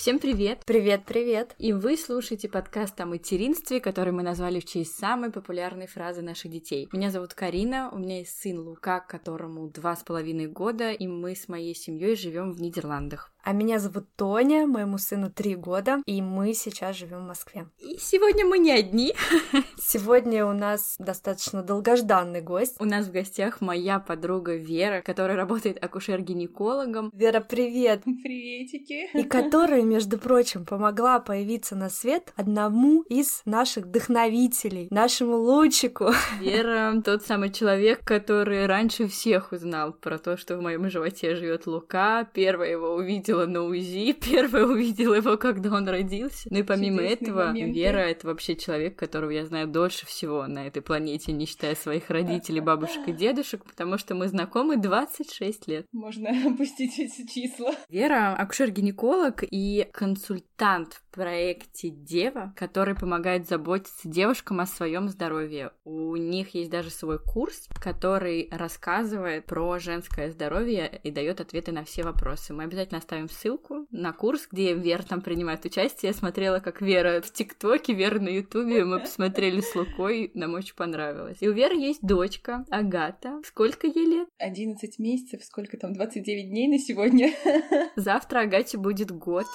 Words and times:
Всем 0.00 0.18
привет! 0.18 0.62
Привет-привет! 0.64 1.54
И 1.58 1.74
вы 1.74 1.94
слушаете 1.98 2.48
подкаст 2.48 2.98
о 3.02 3.04
материнстве, 3.04 3.80
который 3.80 4.14
мы 4.14 4.22
назвали 4.22 4.58
в 4.58 4.64
честь 4.64 4.98
самой 4.98 5.30
популярной 5.30 5.86
фразы 5.86 6.22
наших 6.22 6.50
детей. 6.50 6.88
Меня 6.90 7.10
зовут 7.10 7.34
Карина, 7.34 7.90
у 7.92 7.98
меня 7.98 8.20
есть 8.20 8.40
сын 8.40 8.60
Лука, 8.60 9.00
которому 9.00 9.68
два 9.68 9.94
с 9.94 10.02
половиной 10.02 10.46
года, 10.46 10.90
и 10.90 11.06
мы 11.06 11.34
с 11.36 11.48
моей 11.48 11.74
семьей 11.74 12.16
живем 12.16 12.52
в 12.52 12.62
Нидерландах. 12.62 13.30
А 13.42 13.52
меня 13.52 13.78
зовут 13.78 14.04
Тоня, 14.16 14.66
моему 14.66 14.98
сыну 14.98 15.30
три 15.30 15.54
года, 15.54 16.02
и 16.04 16.20
мы 16.20 16.52
сейчас 16.52 16.96
живем 16.96 17.24
в 17.24 17.28
Москве. 17.28 17.66
И 17.78 17.96
сегодня 17.98 18.44
мы 18.44 18.58
не 18.58 18.70
одни. 18.70 19.14
Сегодня 19.78 20.44
у 20.44 20.52
нас 20.52 20.96
достаточно 20.98 21.62
долгожданный 21.62 22.42
гость. 22.42 22.76
У 22.78 22.84
нас 22.84 23.06
в 23.06 23.12
гостях 23.12 23.60
моя 23.60 23.98
подруга 23.98 24.54
Вера, 24.56 25.00
которая 25.00 25.36
работает 25.36 25.82
акушер-гинекологом. 25.82 27.10
Вера, 27.14 27.40
привет! 27.40 28.02
Приветики! 28.04 29.10
И 29.16 29.24
которая, 29.24 29.82
между 29.82 30.18
прочим, 30.18 30.66
помогла 30.66 31.18
появиться 31.18 31.74
на 31.74 31.88
свет 31.88 32.32
одному 32.36 33.02
из 33.02 33.40
наших 33.46 33.86
вдохновителей, 33.86 34.88
нашему 34.90 35.36
Лучику. 35.36 36.10
Вера 36.40 37.00
тот 37.04 37.24
самый 37.24 37.50
человек, 37.50 38.00
который 38.04 38.66
раньше 38.66 39.08
всех 39.08 39.52
узнал 39.52 39.92
про 39.94 40.18
то, 40.18 40.36
что 40.36 40.58
в 40.58 40.62
моем 40.62 40.90
животе 40.90 41.34
живет 41.36 41.66
Лука. 41.66 42.28
Первая 42.34 42.70
его 42.70 42.94
увидела 43.30 43.46
на 43.46 43.62
УЗИ, 43.62 44.12
первая 44.20 44.64
увидела 44.64 45.14
его, 45.14 45.36
когда 45.36 45.74
он 45.74 45.88
родился. 45.88 46.48
Ну 46.50 46.58
и 46.58 46.62
помимо 46.62 46.98
Чудесные 46.98 47.28
этого, 47.28 47.46
моменты. 47.46 47.78
Вера— 47.78 47.98
это 47.98 48.26
вообще 48.26 48.56
человек, 48.56 48.98
которого 48.98 49.30
я 49.30 49.46
знаю 49.46 49.68
дольше 49.68 50.06
всего 50.06 50.46
на 50.46 50.66
этой 50.66 50.82
планете, 50.82 51.32
не 51.32 51.46
считая 51.46 51.74
своих 51.74 52.10
родителей, 52.10 52.60
бабушек 52.60 53.06
и 53.06 53.12
дедушек, 53.12 53.64
потому 53.64 53.98
что 53.98 54.14
мы 54.14 54.28
знакомы 54.28 54.76
26 54.76 55.68
лет. 55.68 55.86
Можно 55.92 56.30
опустить 56.52 56.98
эти 56.98 57.26
числа. 57.26 57.74
Вера— 57.88 58.36
акушер-гинеколог 58.38 59.44
и 59.50 59.88
консультант 59.92 60.94
в 60.94 61.14
проекте 61.14 61.90
Дева, 61.90 62.52
который 62.56 62.94
помогает 62.94 63.48
заботиться 63.48 64.08
девушкам 64.08 64.60
о 64.60 64.66
своем 64.66 65.08
здоровье. 65.08 65.72
У 65.84 66.16
них 66.16 66.54
есть 66.54 66.70
даже 66.70 66.90
свой 66.90 67.18
курс, 67.18 67.68
который 67.80 68.48
рассказывает 68.50 69.46
про 69.46 69.78
женское 69.78 70.30
здоровье 70.30 71.00
и 71.02 71.10
дает 71.10 71.40
ответы 71.40 71.72
на 71.72 71.84
все 71.84 72.02
вопросы. 72.02 72.52
Мы 72.52 72.64
обязательно 72.64 72.98
оставим 72.98 73.19
ссылку 73.28 73.86
на 73.90 74.12
курс, 74.12 74.48
где 74.50 74.74
Вера 74.74 75.02
там 75.02 75.20
принимает 75.20 75.64
участие. 75.64 76.10
Я 76.10 76.14
смотрела, 76.14 76.60
как 76.60 76.80
Вера 76.80 77.20
в 77.20 77.32
ТикТоке, 77.32 77.92
Вера 77.92 78.18
на 78.18 78.28
Ютубе. 78.28 78.84
Мы 78.84 79.00
посмотрели 79.00 79.60
с 79.60 79.74
Лукой, 79.74 80.30
нам 80.34 80.54
очень 80.54 80.74
понравилось. 80.74 81.38
И 81.40 81.48
у 81.48 81.52
Веры 81.52 81.76
есть 81.76 82.02
дочка 82.02 82.64
Агата. 82.70 83.40
Сколько 83.44 83.86
ей 83.86 84.06
лет? 84.06 84.28
11 84.38 84.98
месяцев, 84.98 85.44
сколько 85.44 85.76
там, 85.76 85.92
29 85.92 86.48
дней 86.48 86.68
на 86.68 86.78
сегодня. 86.78 87.32
Завтра 87.96 88.40
Агате 88.40 88.78
будет 88.78 89.10
год. 89.10 89.46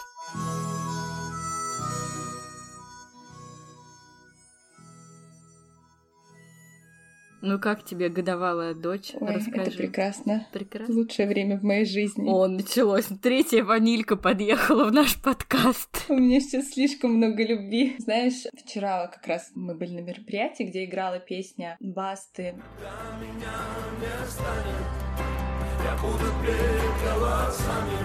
Ну 7.48 7.60
как 7.60 7.86
тебе 7.86 8.10
годовалая 8.10 8.74
дочь? 8.74 9.12
Ой, 9.22 9.36
Расскажи. 9.36 9.70
это 9.70 9.78
прекрасно. 9.78 10.48
Прекрасно. 10.52 10.96
Лучшее 10.96 11.28
время 11.28 11.60
в 11.60 11.64
моей 11.64 11.86
жизни. 11.86 12.28
О, 12.28 12.48
началось. 12.48 13.06
Третья 13.22 13.64
ванилька 13.64 14.16
подъехала 14.16 14.86
в 14.86 14.92
наш 14.92 15.22
подкаст. 15.22 16.06
У 16.10 16.16
меня 16.16 16.40
сейчас 16.40 16.70
слишком 16.70 17.14
много 17.14 17.44
любви. 17.46 17.98
Знаешь, 18.00 18.46
вчера 18.58 19.06
как 19.10 19.28
раз 19.28 19.52
мы 19.54 19.76
были 19.76 19.92
на 19.92 20.00
мероприятии, 20.00 20.64
где 20.64 20.86
играла 20.86 21.20
песня 21.20 21.78
Басты. 21.80 22.56
Я 25.84 25.96
буду 26.02 26.26
петь 26.42 27.04
голосами 27.04 28.00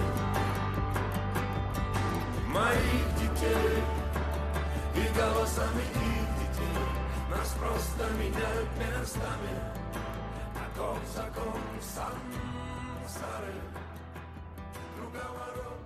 моих 2.47 3.05
детей 3.17 3.81
и 4.97 5.17
голосами 5.17 5.81
их. 5.95 6.20
Нас 7.41 7.55
просто 7.59 8.13
меняют 8.19 8.69
местами. 8.77 9.49
Таков 10.53 10.99
закон 11.15 11.59
сансары. 11.81 13.55
Круговорот 14.95 15.80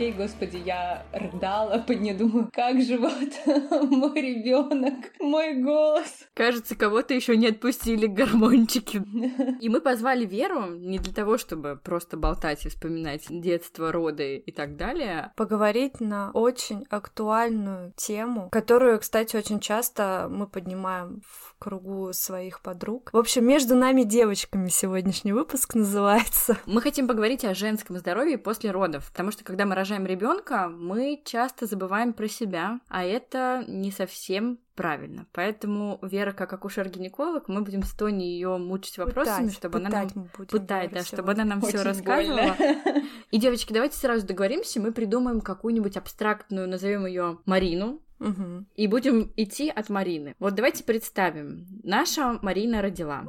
И, 0.00 0.12
господи, 0.12 0.56
я 0.56 1.04
рыдала 1.12 1.76
под 1.86 2.00
ней, 2.00 2.14
думаю, 2.14 2.48
как 2.54 2.80
же 2.80 2.96
вот 2.96 3.12
мой 3.90 4.18
ребенок, 4.18 4.94
мой 5.20 5.54
голос. 5.62 6.26
Кажется, 6.32 6.74
кого-то 6.74 7.12
еще 7.12 7.36
не 7.36 7.48
отпустили 7.48 8.06
гормончики. 8.06 9.02
И 9.60 9.68
мы 9.68 9.82
позвали 9.82 10.24
Веру 10.24 10.70
не 10.70 10.98
для 10.98 11.12
того, 11.12 11.36
чтобы 11.36 11.78
просто 11.84 12.16
болтать 12.16 12.64
и 12.64 12.70
вспоминать 12.70 13.26
детство, 13.28 13.92
роды 13.92 14.38
и 14.38 14.50
так 14.50 14.76
далее. 14.76 15.32
Поговорить 15.36 16.00
на 16.00 16.30
очень 16.32 16.86
актуальную 16.88 17.92
тему, 17.94 18.48
которую, 18.50 19.00
кстати, 19.00 19.36
очень 19.36 19.60
часто 19.60 20.28
мы 20.30 20.46
поднимаем 20.46 21.20
в 21.26 21.54
кругу 21.58 22.14
своих 22.14 22.62
подруг. 22.62 23.10
В 23.12 23.18
общем, 23.18 23.44
между 23.44 23.74
нами 23.76 24.04
девочками 24.04 24.68
сегодняшний 24.68 25.32
выпуск 25.32 25.74
называется. 25.74 26.56
Мы 26.64 26.80
хотим 26.80 27.06
поговорить 27.06 27.44
о 27.44 27.54
женском 27.54 27.98
здоровье 27.98 28.38
после 28.38 28.70
родов, 28.70 29.10
потому 29.10 29.30
что 29.30 29.44
когда 29.44 29.66
мы 29.66 29.74
рожаем 29.74 29.89
ребенка, 29.98 30.68
мы 30.68 31.20
часто 31.24 31.66
забываем 31.66 32.12
про 32.12 32.28
себя, 32.28 32.80
а 32.88 33.04
это 33.04 33.64
не 33.68 33.90
совсем 33.90 34.58
правильно. 34.74 35.26
Поэтому 35.32 35.98
Вера, 36.02 36.32
как 36.32 36.52
акушер-гинеколог, 36.52 37.48
мы 37.48 37.62
будем 37.62 37.82
с 37.82 37.92
Тони 37.94 38.24
ее 38.24 38.56
мучить 38.56 38.96
вопросами, 38.98 39.44
Пытать, 39.46 39.56
чтобы 39.56 39.78
она 39.78 39.88
нам 39.90 40.08
пытать 40.08 40.14
будем 40.36 40.48
пытать, 40.48 40.90
да, 40.92 41.02
чтобы 41.02 41.32
она 41.32 41.44
нам 41.44 41.60
все 41.60 41.82
рассказывала. 41.82 42.54
больно. 42.58 43.02
И, 43.30 43.38
девочки, 43.38 43.72
давайте 43.72 43.96
сразу 43.96 44.26
договоримся, 44.26 44.80
мы 44.80 44.92
придумаем 44.92 45.40
какую-нибудь 45.40 45.96
абстрактную, 45.96 46.68
назовем 46.68 47.06
ее 47.06 47.38
Марину, 47.44 48.00
Мгм. 48.18 48.66
и 48.74 48.86
будем 48.86 49.32
идти 49.36 49.68
от 49.70 49.88
Марины. 49.88 50.34
Вот 50.38 50.54
давайте 50.54 50.84
представим. 50.84 51.66
Наша 51.82 52.38
Марина 52.42 52.82
родила. 52.82 53.24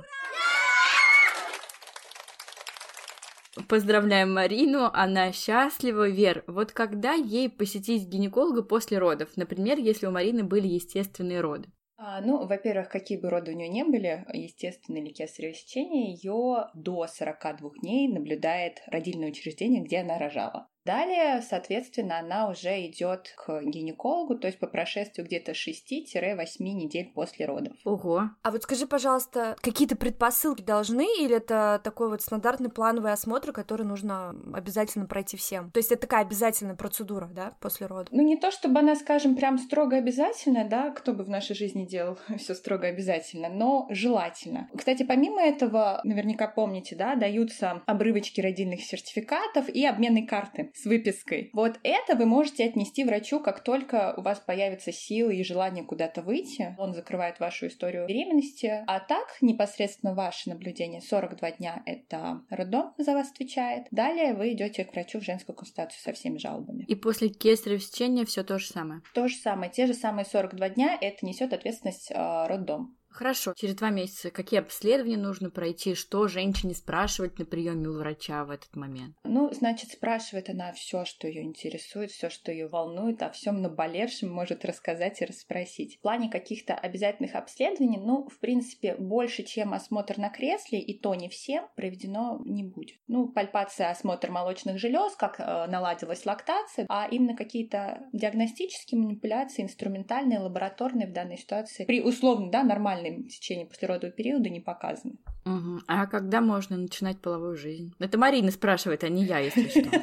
Поздравляем 3.68 4.34
Марину, 4.34 4.90
она 4.94 5.34
счастлива. 5.34 6.08
Вер, 6.08 6.44
вот 6.48 6.72
когда 6.72 7.14
ей 7.14 7.50
посетить 7.50 8.08
гинеколога 8.08 8.64
после 8.64 8.98
родов? 8.98 9.30
Например, 9.36 9.78
если 9.78 10.06
у 10.06 10.12
Марины 10.12 10.44
были 10.44 10.68
естественные 10.68 11.42
роды. 11.42 11.70
А, 11.98 12.20
ну, 12.22 12.48
во-первых, 12.48 12.90
какие 12.90 13.20
бы 13.20 13.30
роды 13.30 13.52
у 13.52 13.56
нее 13.56 13.68
не 13.68 13.84
были, 13.84 14.26
естественное 14.34 15.02
или 15.02 15.14
кесарево 15.14 15.54
сечение, 15.54 16.14
ее 16.14 16.70
до 16.74 17.06
42 17.06 17.70
дней 17.82 18.08
наблюдает 18.08 18.82
родильное 18.88 19.30
учреждение, 19.30 19.84
где 19.84 20.00
она 20.00 20.18
рожала. 20.18 20.68
Далее, 20.84 21.42
соответственно, 21.42 22.20
она 22.20 22.50
уже 22.50 22.86
идет 22.88 23.34
к 23.38 23.62
гинекологу, 23.62 24.36
то 24.36 24.48
есть 24.48 24.60
по 24.60 24.66
прошествию 24.66 25.26
где-то 25.28 25.52
6-8 25.52 26.46
недель 26.60 27.12
после 27.14 27.46
родов. 27.46 27.74
Ого. 27.86 28.32
А 28.42 28.52
вот 28.52 28.64
скажи, 28.64 28.88
пожалуйста, 28.88 29.56
какие-то 29.62 29.96
предпосылки 29.96 30.64
должны 30.64 31.06
или 31.20 31.36
это 31.36 31.80
такой 31.84 32.10
вот 32.10 32.24
стандартный 32.24 32.70
плановый 32.70 33.14
осмотр, 33.14 33.52
который 33.52 33.86
нужно 33.86 34.36
обязательно 34.54 35.06
пройти 35.06 35.38
всем? 35.38 35.70
То 35.72 35.78
есть 35.78 35.92
это 35.92 36.02
такая 36.02 36.22
обязательная 36.26 36.76
процедура, 36.76 37.28
да, 37.28 37.54
после 37.60 37.86
родов? 37.86 38.08
Ну, 38.12 38.24
не 38.24 38.38
то 38.38 38.50
чтобы 38.50 38.80
она, 38.80 38.96
скажем, 38.96 39.36
прям 39.36 39.60
строго 39.60 39.98
обязательно, 39.98 40.68
да, 40.68 40.90
кто 40.90 41.14
бы 41.14 41.24
в 41.24 41.30
нашей 41.30 41.56
жизни 41.56 41.86
делал 41.86 42.18
все 42.40 42.56
строго 42.56 42.88
обязательно, 42.88 43.50
но 43.50 43.88
желательно. 43.92 44.68
Кстати, 44.76 45.04
помимо 45.04 45.42
этого, 45.42 46.02
наверняка 46.04 46.48
помните, 46.48 46.96
да, 46.96 47.16
даются 47.16 47.84
обрывочки 47.86 48.42
родильных 48.42 48.82
сертификатов 48.82 49.70
и 49.70 49.86
обменной 49.86 50.26
карты 50.26 50.71
с 50.74 50.86
выпиской. 50.86 51.50
Вот 51.54 51.80
это 51.84 52.16
вы 52.16 52.26
можете 52.26 52.66
отнести 52.66 53.04
врачу, 53.04 53.40
как 53.40 53.64
только 53.64 54.14
у 54.18 54.22
вас 54.22 54.40
появятся 54.40 54.92
силы 54.92 55.36
и 55.36 55.44
желание 55.44 55.84
куда-то 55.84 56.22
выйти. 56.22 56.76
Он 56.78 56.94
закрывает 56.94 57.40
вашу 57.40 57.68
историю 57.68 58.08
беременности. 58.08 58.84
А 58.88 59.00
так, 59.00 59.38
непосредственно 59.42 60.14
ваше 60.14 60.50
наблюдение 60.50 61.02
42 61.02 61.52
дня— 61.52 61.84
это 61.86 62.42
роддом 62.50 62.94
за 62.98 63.14
вас 63.14 63.32
отвечает. 63.32 63.88
Далее 63.92 64.34
вы 64.34 64.54
идете 64.54 64.86
к 64.86 64.94
врачу 64.94 65.20
в 65.20 65.24
женскую 65.24 65.56
консультацию 65.56 66.02
со 66.02 66.14
всеми 66.14 66.38
жалобами. 66.38 66.86
И 66.88 66.96
после 66.96 67.30
кесарево 67.30 67.80
сечения 67.80 68.26
все 68.26 68.44
то 68.44 68.60
же 68.60 68.68
самое. 68.68 69.02
То 69.14 69.28
же 69.28 69.36
самое, 69.36 69.72
те 69.72 69.88
же 69.88 69.94
самые 69.94 70.26
42 70.26 70.70
дня, 70.70 70.98
это 71.00 71.26
несет 71.26 71.54
ответственность 71.54 72.12
э, 72.12 72.48
роддом. 72.48 72.98
Хорошо. 73.12 73.54
Через 73.56 73.76
два 73.76 73.90
месяца 73.90 74.32
какие 74.32 74.60
обследования 74.60 75.18
нужно 75.18 75.50
пройти? 75.50 75.96
Что 75.96 76.28
женщине 76.28 76.74
спрашивать 76.74 77.38
на 77.40 77.46
приеме 77.46 77.90
у 77.90 77.94
врача 77.94 78.44
в 78.46 78.52
этот 78.52 78.76
момент? 78.76 79.16
Ну, 79.24 79.52
значит, 79.52 79.92
спрашивает 79.92 80.50
она 80.50 80.72
все, 80.72 81.06
что 81.06 81.28
ее 81.28 81.44
интересует, 81.44 82.12
все, 82.12 82.30
что 82.30 82.52
ее 82.52 82.68
волнует, 82.68 83.22
о 83.22 83.30
всем 83.30 83.62
наболевшем 83.62 84.32
может 84.32 84.66
рассказать 84.66 85.22
и 85.22 85.26
расспросить. 85.26 85.98
В 85.98 86.02
плане 86.02 86.30
каких-то 86.30 86.74
обязательных 86.74 87.36
обследований, 87.36 87.98
ну, 87.98 88.28
в 88.30 88.40
принципе, 88.40 88.96
больше, 88.96 89.44
чем 89.44 89.74
осмотр 89.74 90.18
на 90.18 90.30
кресле, 90.30 90.80
и 90.80 90.98
то 90.98 91.14
не 91.14 91.30
всем, 91.30 91.66
проведено 91.76 92.42
не 92.46 92.64
будет. 92.64 92.98
Ну, 93.08 93.28
пальпация, 93.28 93.90
осмотр 93.90 94.32
молочных 94.32 94.80
желез, 94.80 95.16
как 95.16 95.40
э, 95.40 95.68
наладилась 95.68 96.26
лактация, 96.26 96.86
а 96.88 97.08
именно 97.10 97.36
какие-то 97.36 98.04
диагностические 98.14 99.02
манипуляции, 99.02 99.64
инструментальные, 99.64 100.40
лабораторные 100.40 101.08
в 101.08 101.14
данной 101.14 101.38
ситуации, 101.38 101.86
при 101.86 102.02
условно, 102.02 102.50
да, 102.50 102.64
нормальном 102.64 103.01
течении 103.28 103.66
послеродового 103.66 104.16
периода 104.16 104.50
не 104.50 104.60
показаны. 104.60 105.16
Угу. 105.46 105.82
А 105.88 106.06
когда 106.06 106.40
можно 106.40 106.78
начинать 106.78 107.20
половую 107.20 107.58
жизнь? 107.58 107.94
Это 108.00 108.18
Марина 108.18 108.52
спрашивает, 108.52 109.04
а 109.04 109.10
не 109.10 109.24
я, 109.26 109.40
если 109.40 109.68
что. 109.68 109.90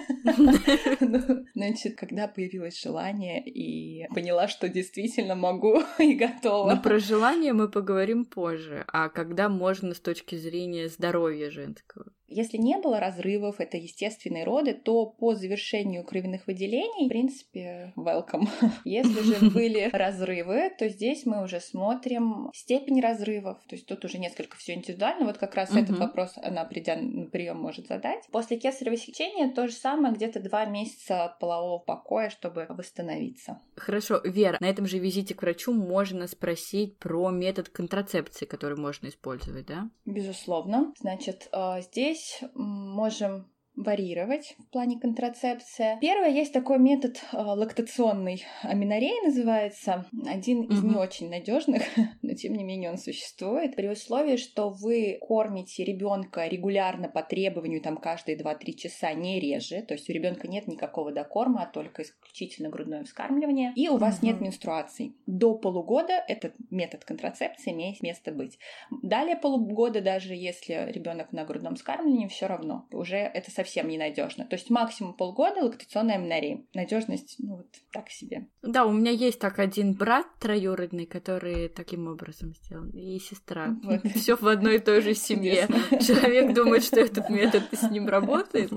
Ну, 1.01 1.47
значит, 1.55 1.97
когда 1.97 2.29
появилось 2.29 2.81
желание 2.81 3.43
и 3.43 4.07
поняла, 4.15 4.49
что 4.49 4.69
действительно 4.69 5.35
могу 5.35 5.83
и 5.99 6.15
готова. 6.15 6.75
Но 6.75 6.83
про 6.83 6.99
желание 6.99 7.53
мы 7.53 7.69
поговорим 7.69 8.25
позже. 8.25 8.85
А 8.89 9.09
когда 9.09 9.49
можно 9.49 9.95
с 9.95 10.01
точки 10.01 10.37
зрения 10.37 10.89
здоровья 10.89 11.51
женского? 11.51 12.07
Если 12.29 12.59
не 12.59 12.77
было 12.79 13.01
разрывов, 13.01 13.59
это 13.59 13.77
естественные 13.79 14.45
роды, 14.45 14.75
то 14.75 15.07
по 15.07 15.35
завершению 15.35 16.05
кровяных 16.05 16.47
выделений, 16.47 17.07
в 17.07 17.09
принципе, 17.09 17.93
welcome. 17.97 18.49
Если 18.85 19.23
же 19.23 19.51
были 19.55 19.89
разрывы, 19.93 20.71
то 20.79 20.89
здесь 20.89 21.25
мы 21.25 21.43
уже 21.43 21.61
смотрим 21.61 22.51
степень 22.55 23.01
разрывов. 23.01 23.59
То 23.67 23.77
есть 23.77 23.87
тут 23.87 24.05
уже 24.05 24.19
несколько 24.19 24.57
все 24.59 24.75
индивидуально. 24.75 25.25
Вот 25.25 25.39
как 25.39 25.55
раз 25.55 25.75
этот 25.75 25.99
вопрос 25.99 26.35
она, 26.37 26.65
придя 26.65 26.97
на 26.97 27.27
прием, 27.27 27.59
может 27.59 27.87
задать. 27.87 28.27
После 28.31 28.59
кесарево 28.59 28.97
сечения 28.97 29.51
то 29.51 29.67
же 29.67 29.73
самое, 29.73 30.15
где-то 30.15 30.41
два 30.41 30.67
месяца 30.67 31.37
полового 31.41 31.79
покоя, 31.79 32.29
чтобы 32.29 32.67
восстановиться. 32.69 33.61
Хорошо, 33.77 34.21
Вера, 34.25 34.59
на 34.61 34.69
этом 34.69 34.87
же 34.87 34.99
визите 34.99 35.35
к 35.35 35.43
врачу 35.43 35.73
можно 35.73 36.27
спросить 36.27 36.99
про 36.99 37.31
метод 37.31 37.71
контрацепции, 37.71 38.45
который 38.45 38.77
можно 38.77 39.09
использовать, 39.09 39.67
да? 39.67 39.89
Безусловно. 40.05 40.93
Значит, 41.01 41.49
э, 41.53 41.81
здесь 41.83 42.18
здесь 42.19 42.43
можем 42.55 43.47
варьировать 43.79 44.57
в 44.59 44.73
плане 44.73 44.99
контрацепции. 44.99 45.99
Первое, 46.01 46.31
есть 46.31 46.53
такой 46.53 46.79
метод 46.79 47.23
э, 47.33 47.37
лактационный, 47.37 48.45
аминорея 48.63 49.23
называется, 49.25 50.07
один 50.27 50.63
из 50.63 50.83
не 50.83 50.97
очень 50.97 51.31
надежных, 51.31 51.83
но 52.23 52.35
тем 52.35 52.55
не 52.55 52.65
менее 52.65 52.91
он 52.91 52.99
существует, 52.99 53.77
при 53.77 53.89
условии, 53.89 54.37
что 54.37 54.69
вы 54.69 55.19
кормите 55.21 55.85
ребенка 55.85 56.47
регулярно 56.47 57.09
по 57.09 57.23
требованию, 57.23 57.81
там 57.81 57.97
каждые 57.97 58.37
2-3 58.37 58.73
часа, 58.75 59.13
не 59.13 59.39
реже, 59.39 59.83
то 59.83 59.95
есть 59.95 60.11
у 60.11 60.13
ребенка 60.13 60.49
нет 60.49 60.67
никакого 60.67 61.13
докорма, 61.13 61.63
а 61.63 61.67
только 61.67 62.03
исключительно 62.03 62.71
грудное 62.71 63.05
вскармливание, 63.05 63.73
и 63.77 63.89
у 63.89 63.97
вас 63.97 64.23
нет 64.23 64.41
менструаций. 64.41 65.17
До 65.27 65.55
полугода 65.55 66.15
этот 66.27 66.55
метод 66.71 67.05
контрацепции 67.05 67.73
имеет 67.73 68.03
место 68.03 68.33
быть. 68.33 68.59
Далее 69.03 69.37
полугода, 69.37 70.01
даже 70.01 70.35
если 70.35 70.91
ребенок 70.91 71.33
на 71.33 71.45
грудном 71.45 71.77
вскармливании, 71.77 72.27
все 72.27 72.47
равно 72.47 72.87
уже 72.91 73.17
это 73.17 73.51
совсем 73.51 73.68
совсем 73.69 73.89
ненадежно. 73.89 74.47
То 74.47 74.57
есть 74.57 74.71
максимум 74.71 75.13
полгода 75.13 75.61
лактационная 75.61 76.15
аминорея. 76.17 76.63
Надежность, 76.75 77.37
ну 77.39 77.57
вот 77.57 77.67
так 77.93 78.09
себе. 78.09 78.49
Да, 78.63 78.87
у 78.87 78.93
меня 78.93 79.11
есть 79.11 79.39
так 79.39 79.59
один 79.59 79.93
брат 79.93 80.27
троюродный, 80.41 81.05
который 81.05 81.69
таким 81.69 82.09
образом 82.09 82.55
сделан, 82.55 82.91
и 82.91 83.19
сестра. 83.19 83.77
Вот. 83.89 84.03
Все 84.17 84.37
в 84.37 84.47
одной 84.47 84.77
и 84.77 84.79
той 84.79 85.01
же 85.01 85.15
семье. 85.15 85.67
Человек 85.91 86.53
думает, 86.55 86.85
что 86.85 87.01
этот 87.01 87.31
метод 87.31 87.63
с 87.73 87.91
ним 87.91 88.09
работает. 88.09 88.71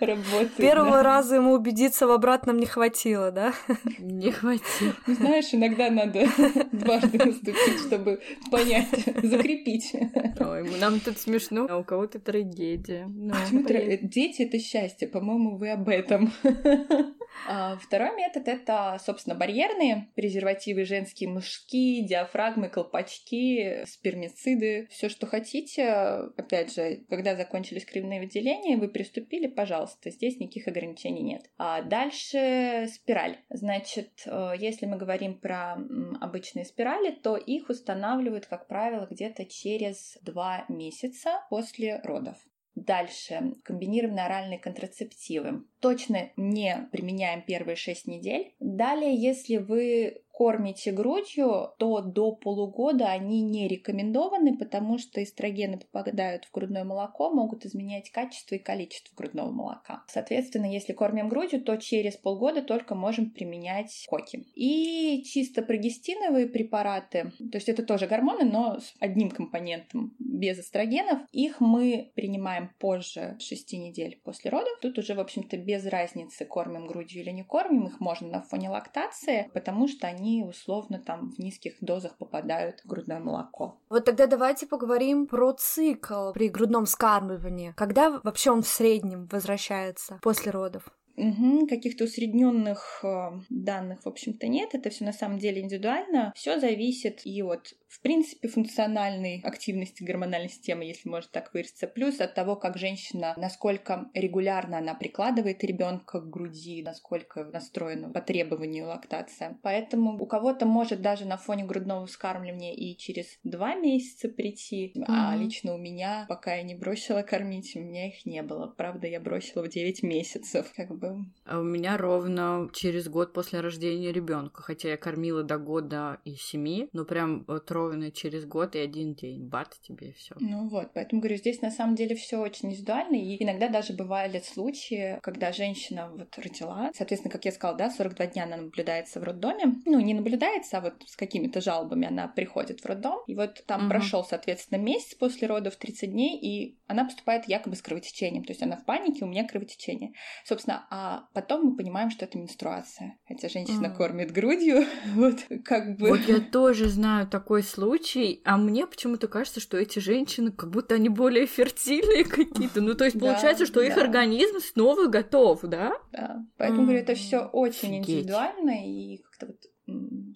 Работает. 0.00 0.56
Первого 0.56 1.02
раза 1.02 1.36
ему 1.36 1.52
убедиться 1.52 2.06
в 2.06 2.10
обратном 2.10 2.58
не 2.58 2.66
хватило, 2.66 3.30
да? 3.30 3.52
Не 3.98 4.30
хватило. 4.32 4.94
Знаешь, 5.06 5.52
иногда 5.52 5.90
надо 5.90 6.26
дважды 6.72 7.18
наступить, 7.18 7.78
чтобы 7.86 8.20
понять, 8.50 8.88
закрепить. 9.22 9.92
Ой, 10.40 10.80
нам 10.80 10.98
тут 11.00 11.18
смешно, 11.18 11.66
а 11.68 11.76
у 11.78 11.84
кого-то 11.84 12.18
трагедия. 12.18 13.06
Ну, 13.06 13.34
Почему 13.34 13.64
дети— 14.02 14.42
это 14.44 14.58
счастье, 14.58 15.08
по-моему, 15.08 15.56
вы 15.56 15.70
об 15.70 15.88
этом. 15.88 16.32
А, 17.48 17.76
второй 17.76 18.14
метод— 18.14 18.46
это, 18.46 18.98
собственно, 19.04 19.34
барьерные 19.34 20.08
презервативы 20.14 20.84
женские, 20.84 21.30
мужские, 21.30 22.06
диафрагмы, 22.06 22.68
колпачки, 22.68 23.84
спермициды, 23.86 24.86
все, 24.90 25.08
что 25.08 25.26
хотите. 25.26 25.88
Опять 26.36 26.74
же, 26.74 27.04
когда 27.08 27.34
закончились 27.34 27.84
кривные 27.84 28.20
выделения, 28.20 28.76
вы 28.76 28.88
приступили, 28.88 29.46
пожалуйста, 29.46 30.10
здесь 30.10 30.38
никаких 30.38 30.68
ограничений 30.68 31.22
нет. 31.22 31.50
А 31.58 31.82
дальше 31.82 32.86
спираль. 32.92 33.38
Значит, 33.48 34.10
э, 34.26 34.52
если 34.58 34.86
мы 34.86 34.96
говорим 34.96 35.38
про 35.38 35.78
обычные 36.20 36.64
спирали, 36.64 37.10
то 37.10 37.36
их 37.36 37.70
устанавливают, 37.70 38.46
как 38.46 38.68
правило, 38.68 39.06
где-то 39.10 39.46
через 39.46 40.18
два 40.22 40.64
месяца 40.68 41.44
после 41.48 42.00
родов. 42.04 42.36
Дальше. 42.74 43.54
Комбинированные 43.64 44.24
оральные 44.24 44.58
контрацептивы. 44.58 45.64
Точно 45.80 46.30
не 46.36 46.88
применяем 46.90 47.42
первые 47.42 47.76
6 47.76 48.06
недель. 48.06 48.54
Далее, 48.60 49.14
если 49.14 49.58
вы 49.58 50.22
кормите 50.42 50.90
грудью, 50.90 51.68
то 51.78 52.00
до 52.00 52.32
полугода 52.32 53.06
они 53.06 53.42
не 53.42 53.68
рекомендованы, 53.68 54.58
потому 54.58 54.98
что 54.98 55.22
эстрогены 55.22 55.78
попадают 55.78 56.46
в 56.46 56.50
грудное 56.50 56.82
молоко, 56.82 57.30
могут 57.30 57.64
изменять 57.64 58.10
качество 58.10 58.56
и 58.56 58.58
количество 58.58 59.14
грудного 59.14 59.52
молока. 59.52 60.02
Соответственно, 60.08 60.66
если 60.66 60.94
кормим 60.94 61.28
грудью, 61.28 61.62
то 61.62 61.76
через 61.76 62.16
полгода 62.16 62.60
только 62.60 62.96
можем 62.96 63.30
применять 63.30 64.04
коки. 64.08 64.44
И 64.56 65.22
чисто 65.22 65.62
прогестиновые 65.62 66.48
препараты, 66.48 67.30
то 67.38 67.58
есть 67.58 67.68
это 67.68 67.84
тоже 67.84 68.08
гормоны, 68.08 68.44
но 68.44 68.80
с 68.80 68.94
одним 68.98 69.30
компонентом, 69.30 70.12
без 70.18 70.58
эстрогенов, 70.58 71.20
их 71.30 71.60
мы 71.60 72.10
принимаем 72.16 72.72
позже 72.80 73.36
6 73.38 73.74
недель 73.74 74.20
после 74.24 74.50
родов. 74.50 74.76
Тут 74.80 74.98
уже, 74.98 75.14
в 75.14 75.20
общем-то, 75.20 75.56
без 75.56 75.86
разницы, 75.86 76.44
кормим 76.44 76.88
грудью 76.88 77.22
или 77.22 77.30
не 77.30 77.44
кормим, 77.44 77.86
их 77.86 78.00
можно 78.00 78.26
на 78.26 78.42
фоне 78.42 78.70
лактации, 78.70 79.48
потому 79.54 79.86
что 79.86 80.08
они 80.08 80.31
условно 80.40 80.98
там 80.98 81.30
в 81.30 81.38
низких 81.38 81.74
дозах 81.80 82.16
попадают 82.16 82.80
в 82.80 82.86
грудное 82.86 83.20
молоко. 83.20 83.76
Вот 83.90 84.04
тогда 84.04 84.26
давайте 84.26 84.66
поговорим 84.66 85.26
про 85.26 85.52
цикл 85.52 86.32
при 86.32 86.48
грудном 86.48 86.86
скармливании. 86.86 87.74
Когда 87.76 88.20
вообще 88.22 88.50
он 88.50 88.62
в 88.62 88.68
среднем 88.68 89.28
возвращается 89.30 90.18
после 90.22 90.50
родов? 90.50 90.88
Угу, 91.22 91.68
каких-то 91.68 92.04
усредненных 92.04 93.00
э, 93.04 93.30
данных, 93.48 94.04
в 94.04 94.08
общем-то, 94.08 94.48
нет. 94.48 94.70
Это 94.72 94.90
все 94.90 95.04
на 95.04 95.12
самом 95.12 95.38
деле 95.38 95.62
индивидуально. 95.62 96.32
Все 96.34 96.58
зависит 96.58 97.24
и 97.24 97.42
от 97.42 97.74
в 97.92 98.00
принципе, 98.00 98.48
функциональной 98.48 99.42
активности 99.44 100.02
гормональной 100.02 100.48
системы, 100.48 100.84
если 100.84 101.10
можно 101.10 101.28
так 101.30 101.52
выразиться, 101.52 101.86
плюс 101.86 102.20
от 102.20 102.34
того, 102.34 102.56
как 102.56 102.78
женщина, 102.78 103.34
насколько 103.36 104.10
регулярно 104.14 104.78
она 104.78 104.94
прикладывает 104.94 105.62
ребенка 105.62 106.22
к 106.22 106.30
груди, 106.30 106.82
насколько 106.82 107.44
настроена 107.44 108.08
по 108.08 108.22
требованию 108.22 108.86
лактация. 108.86 109.58
Поэтому 109.62 110.18
у 110.18 110.24
кого-то 110.24 110.64
может 110.64 111.02
даже 111.02 111.26
на 111.26 111.36
фоне 111.36 111.64
грудного 111.64 112.06
вскармливания 112.06 112.72
и 112.72 112.96
через 112.96 113.38
два 113.44 113.74
месяца 113.74 114.30
прийти, 114.30 114.92
mm-hmm. 114.96 115.04
а 115.06 115.36
лично 115.36 115.74
у 115.74 115.78
меня, 115.78 116.24
пока 116.30 116.54
я 116.54 116.62
не 116.62 116.74
бросила 116.74 117.20
кормить, 117.20 117.76
у 117.76 117.80
меня 117.80 118.08
их 118.08 118.24
не 118.24 118.42
было. 118.42 118.68
Правда, 118.68 119.06
я 119.06 119.20
бросила 119.20 119.64
в 119.64 119.68
9 119.68 120.02
месяцев, 120.02 120.72
как 120.74 120.96
бы. 120.96 121.11
А 121.44 121.58
у 121.58 121.62
меня 121.62 121.96
ровно 121.96 122.68
через 122.72 123.08
год 123.08 123.32
после 123.32 123.60
рождения 123.60 124.12
ребенка, 124.12 124.62
хотя 124.62 124.90
я 124.90 124.96
кормила 124.96 125.42
до 125.42 125.58
года 125.58 126.18
и 126.24 126.34
семи, 126.34 126.88
но 126.92 127.04
прям 127.04 127.44
вот 127.46 127.70
ровно 127.70 128.10
через 128.10 128.44
год 128.44 128.76
и 128.76 128.78
один 128.78 129.14
день. 129.14 129.48
Бат 129.48 129.76
тебе 129.80 130.10
и 130.10 130.12
все. 130.12 130.34
Ну 130.38 130.68
вот, 130.68 130.90
поэтому 130.94 131.20
говорю, 131.20 131.36
здесь 131.36 131.60
на 131.62 131.70
самом 131.70 131.94
деле 131.94 132.14
все 132.14 132.38
очень 132.38 132.70
индивидуально. 132.70 133.16
И 133.16 133.42
иногда 133.42 133.68
даже 133.68 133.92
бывали 133.92 134.40
случаи, 134.40 135.18
когда 135.22 135.52
женщина 135.52 136.10
вот 136.10 136.38
родила. 136.38 136.90
Соответственно, 136.94 137.32
как 137.32 137.44
я 137.44 137.52
сказала, 137.52 137.76
да, 137.76 137.90
42 137.90 138.26
дня 138.26 138.44
она 138.44 138.56
наблюдается 138.56 139.20
в 139.20 139.24
роддоме. 139.24 139.74
Ну, 139.84 140.00
не 140.00 140.14
наблюдается, 140.14 140.78
а 140.78 140.80
вот 140.80 140.94
с 141.06 141.16
какими-то 141.16 141.60
жалобами 141.60 142.06
она 142.06 142.28
приходит 142.28 142.80
в 142.80 142.86
роддом. 142.86 143.20
И 143.26 143.34
вот 143.34 143.64
там 143.66 143.82
угу. 143.82 143.90
прошел, 143.90 144.24
соответственно, 144.24 144.78
месяц 144.78 145.14
после 145.14 145.48
родов, 145.48 145.76
30 145.76 146.10
дней, 146.10 146.38
и 146.38 146.78
она 146.86 147.04
поступает 147.04 147.48
якобы 147.48 147.76
с 147.76 147.82
кровотечением. 147.82 148.44
То 148.44 148.52
есть 148.52 148.62
она 148.62 148.76
в 148.76 148.84
панике, 148.84 149.24
у 149.24 149.28
меня 149.28 149.46
кровотечение. 149.46 150.12
Собственно, 150.44 150.86
а 150.94 151.24
потом 151.32 151.64
мы 151.64 151.76
понимаем, 151.76 152.10
что 152.10 152.26
это 152.26 152.36
менструация. 152.36 153.16
Хотя 153.26 153.48
женщина 153.48 153.88
угу. 153.88 153.96
кормит 153.96 154.30
грудью, 154.30 154.84
вот 155.14 155.36
как 155.64 155.96
бы... 155.96 156.10
Вот 156.10 156.20
я 156.28 156.38
тоже 156.38 156.90
знаю 156.90 157.26
такой 157.26 157.62
случай, 157.62 158.42
а 158.44 158.58
мне 158.58 158.86
почему-то 158.86 159.26
кажется, 159.26 159.60
что 159.60 159.78
эти 159.78 160.00
женщины 160.00 160.52
как 160.52 160.68
будто 160.68 160.96
они 160.96 161.08
более 161.08 161.46
фертильные 161.46 162.24
какие-то. 162.24 162.82
Ну, 162.82 162.92
то 162.94 163.06
есть 163.06 163.18
получается, 163.18 163.64
что 163.64 163.80
их 163.80 163.96
организм 163.96 164.58
снова 164.60 165.06
готов, 165.06 165.62
да? 165.62 165.94
Да. 166.12 166.44
Поэтому, 166.58 166.82
говорю, 166.82 166.98
это 166.98 167.14
все 167.14 167.38
очень 167.38 167.96
индивидуально 167.96 168.86
и 168.86 169.22
как-то 169.22 169.46
вот 169.46 169.56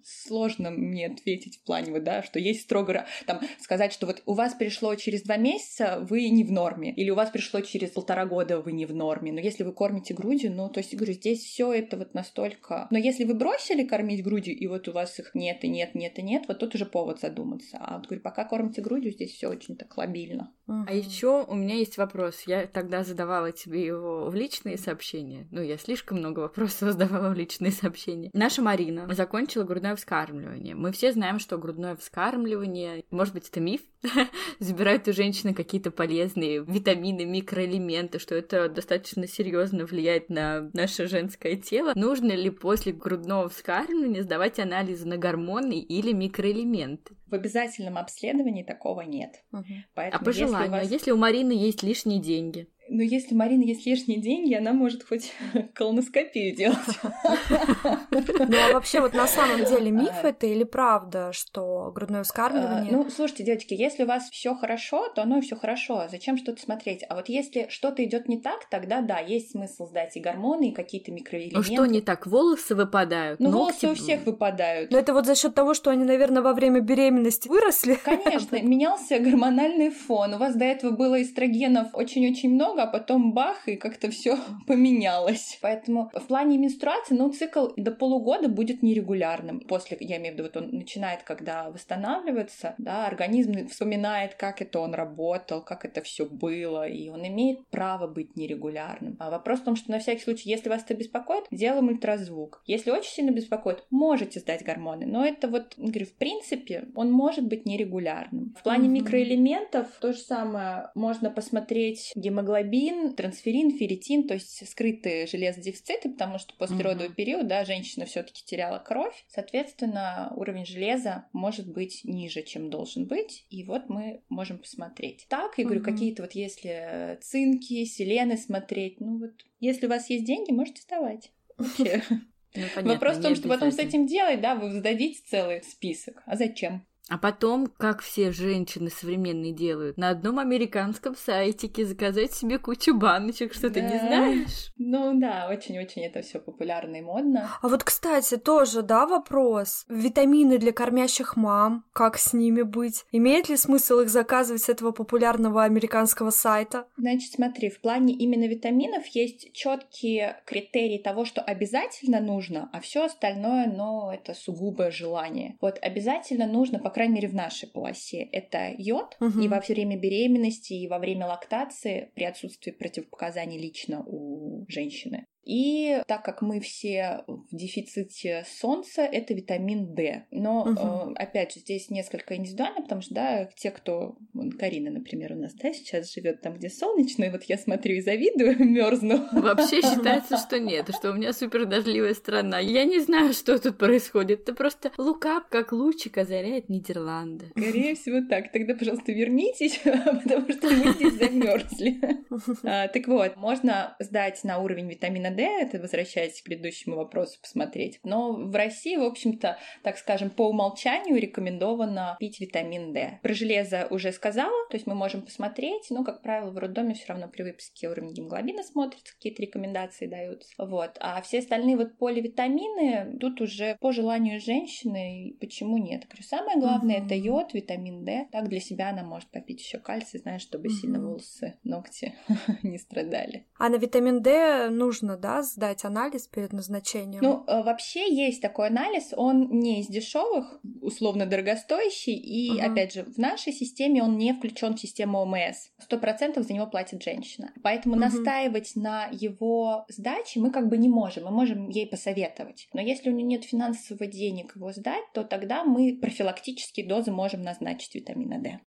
сложно 0.05 0.71
мне 0.71 1.07
ответить 1.07 1.59
в 1.59 1.65
плане, 1.65 1.93
вот, 1.93 2.05
да, 2.05 2.23
что 2.23 2.39
есть 2.39 2.63
строго 2.63 3.07
там 3.27 3.41
сказать, 3.61 3.93
что 3.93 4.07
вот 4.07 4.23
у 4.27 4.35
вас 4.35 4.55
пришло 4.55 4.95
через 4.95 5.23
два 5.23 5.37
месяца, 5.37 6.05
вы 6.09 6.29
не 6.31 6.45
в 6.45 6.53
норме, 6.53 6.93
или 6.93 7.11
у 7.11 7.15
вас 7.15 7.31
пришло 7.31 7.61
через 7.61 7.91
полтора 7.91 8.27
года, 8.27 8.61
вы 8.61 8.73
не 8.73 8.87
в 8.87 8.95
норме. 8.95 9.33
Но 9.33 9.41
если 9.41 9.65
вы 9.65 9.73
кормите 9.73 10.15
грудью, 10.15 10.53
ну, 10.53 10.69
то 10.69 10.79
есть, 10.79 10.95
говорю, 10.95 11.13
здесь 11.13 11.45
все 11.45 11.73
это 11.73 11.97
вот 11.97 12.15
настолько... 12.15 12.89
Но 12.91 12.99
если 12.99 13.25
вы 13.25 13.35
бросили 13.35 13.85
кормить 13.85 14.25
грудью, 14.25 14.57
и 14.57 14.67
вот 14.67 14.89
у 14.89 14.93
вас 14.93 15.19
их 15.19 15.35
нет, 15.35 15.65
и 15.65 15.69
нет, 15.69 15.95
нет, 15.95 16.19
и 16.19 16.23
нет, 16.23 16.45
вот 16.49 16.59
тут 16.59 16.75
уже 16.75 16.87
повод 16.87 17.21
задуматься. 17.21 17.79
А 17.81 17.99
вот, 17.99 18.07
говорю, 18.07 18.23
пока 18.23 18.45
кормите 18.45 18.83
грудью, 18.83 19.13
здесь 19.13 19.33
все 19.33 19.49
очень 19.49 19.77
так 19.77 19.97
лобильно. 19.97 20.53
А 20.67 20.93
еще 20.93 21.45
у 21.45 21.55
меня 21.55 21.77
есть 21.77 21.97
вопрос. 21.97 22.43
Я 22.47 22.67
тогда 22.67 23.05
задавала 23.05 23.53
тебе 23.53 23.85
его 23.85 24.29
в 24.29 24.35
личные 24.35 24.77
сообщения. 24.77 25.47
Ну, 25.51 25.63
я 25.63 25.79
слишком 25.79 26.19
много 26.19 26.41
вопросов 26.41 26.93
задавала 26.93 27.31
в 27.31 27.35
личные 27.35 27.71
сообщения. 27.71 28.31
Наша 28.33 28.63
Марина 28.63 29.13
закончила 29.15 29.36
грудное 29.65 29.97
вскармливание. 29.97 30.75
Мы 30.75 30.93
все 30.93 31.13
знаем, 31.13 31.39
что 31.39 31.59
грудное 31.59 31.97
вскармливание, 31.97 33.05
может 33.11 33.35
быть, 33.35 33.49
это 33.49 33.61
миф, 33.61 33.81
забирает 34.59 35.09
у 35.09 35.13
женщины 35.13 35.55
какие-то 35.55 35.91
полезные 35.91 36.65
витамины, 36.65 37.25
микроэлементы, 37.25 38.19
что 38.19 38.35
это 38.35 38.69
достаточно 38.69 39.27
серьезно 39.27 39.85
влияет 39.85 40.31
на 40.31 40.71
наше 40.73 41.07
женское 41.07 41.57
тело. 41.57 41.93
Нужно 41.95 42.33
ли 42.33 42.51
после 42.51 42.93
грудного 42.93 43.49
вскармливания 43.49 44.23
сдавать 44.23 44.59
анализы 44.59 45.07
на 45.07 45.17
гормоны 45.17 45.79
или 45.79 46.13
микроэлементы? 46.13 47.17
В 47.27 47.35
обязательном 47.35 47.99
обследовании 47.99 48.63
такого 48.63 49.03
нет. 49.03 49.45
Угу. 49.53 49.65
Поэтому, 49.95 50.23
а 50.23 50.25
по 50.25 50.33
желанию, 50.33 50.83
вас... 50.83 50.91
если 50.91 51.11
у 51.11 51.17
Марины 51.17 51.53
есть 51.53 51.83
лишние 51.83 52.21
деньги? 52.21 52.69
Но 52.89 53.03
если 53.03 53.35
у 53.35 53.39
Марины 53.39 53.63
есть 53.63 53.87
лишние 53.87 54.21
деньги, 54.21 54.55
она 54.55 54.73
может 54.73 55.07
хоть 55.07 55.33
колоноскопию 55.75 56.55
делать. 56.55 56.79
Ну 58.49 58.57
а 58.57 58.73
вообще 58.73 59.01
вот 59.01 59.15
на 59.15 59.27
самом 59.27 59.65
деле 59.69 59.91
миф 59.91 60.25
это 60.25 60.47
или 60.47 60.65
правда, 60.65 61.33
что 61.33 61.91
грудное 61.95 62.23
вскармливание? 62.23 62.93
Ну, 62.93 63.09
слушайте, 63.11 63.45
девочки, 63.45 63.75
если 63.75 64.05
у 64.05 64.07
вас 64.07 64.29
все 64.31 64.55
хорошо, 64.55 65.09
то 65.09 65.23
оно 65.23 65.39
и 65.39 65.41
все 65.41 65.57
хорошо. 65.57 66.07
Зачем 66.11 66.37
что-то 66.37 66.63
смотреть? 66.63 67.05
А 67.09 67.15
вот 67.15 67.29
если 67.29 67.67
что-то 67.69 68.05
идет 68.05 68.29
не 68.29 68.41
так, 68.41 68.69
тогда 68.71 69.01
да, 69.01 69.19
есть 69.19 69.53
смысл 69.53 69.87
сдать 69.87 70.17
и 70.17 70.21
гормоны, 70.21 70.71
и 70.71 70.73
какие-то 70.73 71.13
микроэлементы. 71.13 71.57
Ну 71.57 71.63
что 71.63 71.87
не 71.87 72.01
так? 72.01 72.27
Волосы 72.27 72.75
выпадают? 72.75 73.41
Ну, 73.41 73.51
волосы 73.51 73.89
у 73.89 73.95
всех 73.95 74.25
выпадают. 74.25 74.91
Но 74.91 74.99
это 74.99 75.13
вот 75.13 75.27
за 75.27 75.35
счет 75.35 75.55
того, 75.55 75.75
что 75.75 75.91
они, 75.91 76.05
наверное, 76.05 76.43
во 76.43 76.53
время 76.53 76.81
беременности 76.81 77.49
выросли. 77.49 77.99
Конечно, 78.05 78.61
менялся 78.63 79.19
гормональный 79.19 79.91
фон. 79.91 80.35
У 80.35 80.39
вас 80.39 80.55
до 80.55 80.65
этого 80.65 80.93
было 80.93 81.23
эстрогенов 81.23 81.89
очень-очень 81.93 82.51
много, 82.55 82.76
много, 82.77 82.83
а 82.83 82.87
потом 82.87 83.33
бах, 83.33 83.69
и 83.69 83.77
как-то 83.77 84.11
все 84.11 84.39
поменялось. 84.67 85.59
Поэтому 85.63 86.11
в 86.15 86.27
плане 86.27 86.59
менструации, 86.59 87.15
ну, 87.15 87.33
цикл 87.33 87.69
до 87.77 87.91
полугода 87.91 88.49
будет 88.49 88.83
нерегулярным. 88.83 89.61
После, 89.61 89.97
я 90.01 90.17
имею 90.19 90.35
в 90.35 90.39
виду, 90.39 90.45
вот 90.45 90.57
он 90.57 90.71
начинает, 90.71 91.23
когда 91.23 91.71
восстанавливается, 91.71 92.75
да, 92.79 93.07
организм 93.07 93.69
вспоминает, 93.69 94.35
как 94.35 94.63
это 94.63 94.81
он 94.81 94.95
работал, 94.95 95.63
как 95.63 95.85
это 95.85 96.03
все 96.03 96.27
было, 96.27 96.87
и 96.87 97.09
он 97.09 97.27
имеет 97.27 97.67
право 97.69 98.07
быть 98.07 98.37
нерегулярным. 98.37 99.17
А 99.19 99.31
вопрос 99.31 99.61
в 99.61 99.65
том, 99.65 99.77
что 99.77 99.91
на 99.91 99.99
всякий 99.99 100.23
случай, 100.23 100.51
если 100.51 100.69
вас 100.69 100.83
это 100.83 100.95
беспокоит, 100.95 101.45
делаем 101.51 101.89
ультразвук. 101.89 102.63
Если 102.67 102.91
очень 102.91 103.11
сильно 103.11 103.31
беспокоит, 103.31 103.85
можете 103.91 104.41
сдать 104.41 104.65
гормоны, 104.65 105.07
но 105.07 105.25
это 105.25 105.49
вот, 105.49 105.75
говорю, 105.77 106.07
в 106.07 106.15
принципе, 106.15 106.89
он 106.95 107.11
может 107.11 107.47
быть 107.47 107.67
нерегулярным. 107.67 108.55
В 108.59 108.63
плане 108.63 108.89
mm-hmm. 108.89 108.93
микроэлементов 108.93 109.87
то 110.01 110.13
же 110.13 110.19
самое 110.19 110.91
можно 110.95 111.31
посмотреть 111.31 112.13
гемоглобин 112.15 112.66
гемоглобин, 112.67 113.15
трансферин, 113.15 113.77
ферритин, 113.77 114.27
то 114.27 114.35
есть 114.35 114.69
скрытые 114.69 115.27
железодефициты, 115.27 116.11
потому 116.11 116.39
что 116.39 116.55
после 116.55 116.79
родового 116.79 117.15
периода 117.15 117.47
да, 117.47 117.65
женщина 117.65 118.07
все-таки 118.07 118.45
теряла 118.45 118.79
кровь. 118.79 119.25
Соответственно, 119.29 120.33
уровень 120.37 120.67
железа 120.67 121.27
может 121.33 121.71
быть 121.71 122.01
ниже, 122.05 122.43
чем 122.43 122.71
должен 122.71 123.07
быть. 123.07 123.47
И 123.51 123.65
вот 123.65 123.89
мы 123.89 124.23
можем 124.29 124.59
посмотреть. 124.59 125.27
Так, 125.29 125.59
я 125.59 125.65
говорю, 125.65 125.83
какие-то 125.83 126.23
вот 126.23 126.33
если 126.33 127.19
цинки, 127.23 127.85
селены 127.85 128.37
смотреть, 128.37 129.01
ну 129.01 129.19
вот, 129.19 129.33
если 129.61 129.87
у 129.87 129.89
вас 129.89 130.11
есть 130.11 130.25
деньги, 130.25 130.51
можете 130.53 130.83
сдавать. 130.83 131.33
Вообще. 131.59 132.03
Ну, 132.11 132.63
понятно, 132.75 132.93
Вопрос 132.95 133.17
в 133.19 133.23
том, 133.23 133.35
что 133.35 133.49
потом 133.49 133.71
с 133.71 133.79
этим 133.79 134.07
делать, 134.07 134.41
да, 134.41 134.55
вы 134.55 134.71
сдадите 134.71 135.21
целый 135.27 135.63
список. 135.63 136.23
А 136.27 136.37
зачем? 136.37 136.87
А 137.09 137.19
потом, 137.19 137.69
как 137.69 138.01
все 138.01 138.33
женщины 138.33 138.91
современные 138.91 139.53
делают, 139.53 139.97
на 139.97 140.11
одном 140.11 140.41
американском 140.41 141.15
сайтике 141.15 141.85
заказать 141.85 142.33
себе 142.33 142.59
кучу 142.59 142.97
баночек, 142.97 143.55
что 143.55 143.69
да. 143.69 143.75
ты 143.75 143.81
не 143.83 143.99
знаешь? 143.99 144.73
Ну 144.77 145.19
да, 145.19 145.49
очень-очень 145.49 146.03
это 146.03 146.23
все 146.23 146.41
популярно 146.41 146.97
и 146.97 147.01
модно. 147.01 147.49
А 147.63 147.69
вот, 147.69 147.85
кстати, 147.85 148.37
тоже, 148.37 148.83
да, 148.83 149.07
вопрос. 149.07 149.85
Витамины 149.89 150.59
для 150.59 150.73
кормящих 150.73 151.37
мам, 151.37 151.85
как 151.93 152.19
с 152.19 152.33
ними 152.33 152.63
быть? 152.63 153.05
Имеет 153.13 153.49
ли 153.49 153.57
смысл 153.57 154.01
их 154.01 154.09
заказывать 154.09 154.63
с 154.63 154.69
этого 154.69 154.91
популярного 154.91 155.63
американского 155.63 156.31
сайта? 156.31 156.87
Значит, 156.97 157.35
смотри, 157.35 157.71
в 157.71 157.81
плане 157.81 158.15
именно 158.15 158.49
витаминов 158.49 159.07
есть 159.07 159.53
четкие 159.53 160.41
критерии 160.45 160.99
того, 160.99 161.25
что 161.25 161.41
обязательно 161.41 162.21
нужно, 162.21 162.69
а 162.73 162.81
все 162.81 163.05
остальное, 163.05 163.67
ну, 163.67 164.11
это 164.11 164.35
сугубое 164.35 164.91
желание. 164.91 165.57
Вот 165.61 165.79
обязательно 165.81 166.47
нужно, 166.47 166.81
по 166.81 166.96
крайней 166.97 167.17
мере, 167.17 167.29
в 167.29 167.35
нашей 167.35 167.69
полосе, 167.69 168.23
это 168.33 168.75
йод. 168.79 169.19
Угу. 169.21 169.41
И 169.41 169.49
во 169.49 169.61
время 169.61 169.99
беременности, 169.99 170.73
и 170.73 170.89
во 170.89 170.99
время 170.99 171.27
лактации 171.27 172.11
при 172.15 172.25
отсутствии 172.25 172.71
противопоказаний 172.71 173.59
лично 173.59 174.03
у 174.07 174.65
женщины. 174.69 175.27
И 175.47 176.03
так 176.09 176.25
как 176.25 176.43
мы 176.43 176.61
все 176.61 177.25
в 177.27 177.55
дефиците 177.55 178.45
солнца, 178.49 179.03
это 179.03 179.33
витамин 179.33 179.95
D. 179.95 180.27
Но, 180.33 180.63
угу. 180.63 181.13
опять 181.15 181.55
же, 181.55 181.61
здесь 181.61 181.89
несколько 181.89 182.35
индивидуально, 182.35 182.83
потому 182.83 183.01
что, 183.01 183.15
да, 183.15 183.49
те, 183.57 183.71
кто... 183.71 184.17
Карина, 184.59 184.91
например, 184.91 185.33
у 185.33 185.37
нас, 185.37 185.55
да, 185.55 185.73
сейчас 185.73 186.13
живет 186.13 186.41
там, 186.41 186.55
где 186.55 186.69
солнечно, 186.69 187.25
и 187.25 187.31
вот 187.31 187.45
я 187.45 187.59
смотрю 187.59 187.95
и 187.95 188.01
завидую, 188.01 188.59
мерзну. 188.65 189.29
Вообще 189.33 189.81
считается, 189.83 190.37
что 190.37 190.59
нет, 190.59 190.91
что 190.95 191.13
у 191.13 191.15
меня 191.15 191.33
супер 191.33 191.65
дождливая 191.67 192.15
страна. 192.15 192.59
Я 192.59 192.85
не 192.85 192.99
знаю, 193.01 193.33
что 193.33 193.59
тут 193.59 193.79
происходит. 193.79 194.43
Это 194.43 194.55
просто 194.55 194.91
лукап, 194.99 195.49
как 195.49 195.73
лучик, 195.73 196.19
озаряет 196.19 196.69
Нидерланды. 196.69 197.53
Скорее 197.57 197.95
всего 197.95 198.27
так. 198.29 198.51
Тогда, 198.51 198.75
пожалуйста, 198.75 199.13
вернитесь, 199.13 199.81
потому 199.85 200.51
что 200.51 200.69
мы 200.71 200.93
здесь 200.93 201.15
замерзли. 201.15 202.01
А, 202.63 202.89
так 202.89 203.07
вот, 203.07 203.37
можно 203.37 203.97
сдать 203.99 204.43
на 204.45 204.59
уровень 204.59 204.89
витамина 204.89 205.31
D, 205.37 205.43
это 205.43 205.79
возвращаясь 205.79 206.41
к 206.41 206.45
предыдущему 206.45 206.97
вопросу, 206.97 207.39
посмотреть. 207.41 208.01
Но 208.03 208.33
в 208.33 208.55
России, 208.55 208.97
в 208.97 209.05
общем-то, 209.05 209.59
так 209.83 209.99
скажем, 209.99 210.31
по 210.31 210.49
умолчанию 210.49 211.21
рекомендовано 211.21 212.17
пить 212.19 212.41
витамин 212.41 212.93
D. 212.93 213.21
Про 213.23 213.35
железо 213.35 213.87
уже 213.91 214.13
сказала, 214.13 214.69
то 214.71 214.77
есть 214.77 214.87
мы 214.87 214.95
можем 214.95 215.23
посмотреть, 215.23 215.87
но, 215.91 216.05
как 216.05 216.23
правило, 216.23 216.51
в 216.51 216.59
роддоме 216.59 216.95
все 216.95 217.07
равно 217.09 217.29
при 217.29 217.43
выписке 217.43 217.89
уровень 217.89 218.13
гемоглобина 218.13 218.63
смотрится, 218.63 219.15
какие-то 219.15 219.43
рекомендации 219.43 220.07
даются. 220.07 220.49
Вот. 220.59 220.97
А 221.01 221.21
все 221.23 221.41
остальные 221.41 221.77
вот 221.77 221.99
поливитамины, 221.99 223.19
тут 223.19 223.41
уже 223.41 223.77
по 223.81 223.93
желанию 223.93 224.41
женщины, 224.41 225.37
почему 225.41 225.79
нет? 225.79 226.07
Говорю, 226.07 226.23
самое 226.23 226.59
главное 226.59 227.01
uh-huh. 227.01 227.07
это 227.07 227.15
йод, 227.15 227.55
витамин 227.55 228.05
D. 228.05 228.29
Так 228.33 228.49
для 228.49 228.61
себя 228.61 228.91
она 228.91 229.03
может 229.03 229.31
попить 229.31 229.61
еще 229.61 229.79
кальций, 229.79 230.21
знаешь, 230.21 230.43
чтобы 230.43 230.69
uh-huh. 230.69 230.81
сильно 230.81 231.01
волосы, 231.01 231.59
ногти 231.65 232.15
не 232.63 232.79
страдали. 232.79 233.47
А 233.59 233.69
на 233.69 233.77
витамин 233.77 234.23
D 234.23 234.69
нужно, 234.71 235.17
да, 235.17 235.26
сдать 235.43 235.85
анализ 235.85 236.27
перед 236.27 236.53
назначением? 236.53 237.23
Ну, 237.23 237.45
э, 237.47 237.63
вообще 237.63 238.13
есть 238.13 238.43
такой 238.43 238.69
анализ, 238.69 239.13
он 239.17 239.49
не 239.51 239.81
из 239.81 239.89
дешевых, 239.89 240.61
условно 240.81 241.27
дорогостоящий, 241.27 242.15
и, 242.15 242.51
угу. 242.53 242.73
опять 242.73 242.93
же, 242.95 243.05
в 243.05 243.19
нашей 243.19 243.53
системе 243.53 244.03
он 244.03 244.17
не 244.17 244.33
включен 244.33 244.77
в 244.77 244.81
систему 244.81 245.19
ОМС. 245.19 245.69
Сто 245.79 245.99
процентов 245.99 246.45
за 246.45 246.55
него 246.55 246.67
платит 246.67 247.03
женщина. 247.03 247.53
Поэтому 247.63 247.95
угу. 247.95 248.05
настаивать 248.05 248.73
на 248.77 249.09
его 249.11 249.85
сдаче 249.89 250.41
мы 250.41 250.51
как 250.51 250.69
бы 250.69 250.77
не 250.77 250.89
можем, 250.89 251.25
мы 251.25 251.31
можем 251.31 251.69
ей 251.69 251.87
посоветовать. 251.87 252.69
Но 252.73 252.81
если 252.81 253.11
у 253.11 253.13
нее 253.13 253.27
нет 253.27 253.45
финансовых 253.45 254.11
денег 254.11 254.57
его 254.57 254.73
сдать, 254.73 255.05
то 255.13 255.25
тогда 255.25 255.65
мы 255.65 255.99
профилактические 256.01 256.87
дозы 256.87 257.11
можем 257.11 257.43
назначить 257.43 257.95
витамина 257.95 258.39
D. 258.39 258.61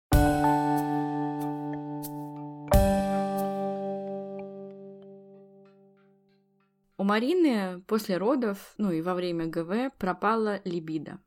У 6.99 7.03
Марины 7.03 7.83
после 7.85 8.17
родов, 8.17 8.73
ну 8.79 8.91
и 8.91 9.03
во 9.03 9.13
время 9.13 9.45
ГВ, 9.45 9.95
пропала 9.99 10.61
либидо. 10.65 11.19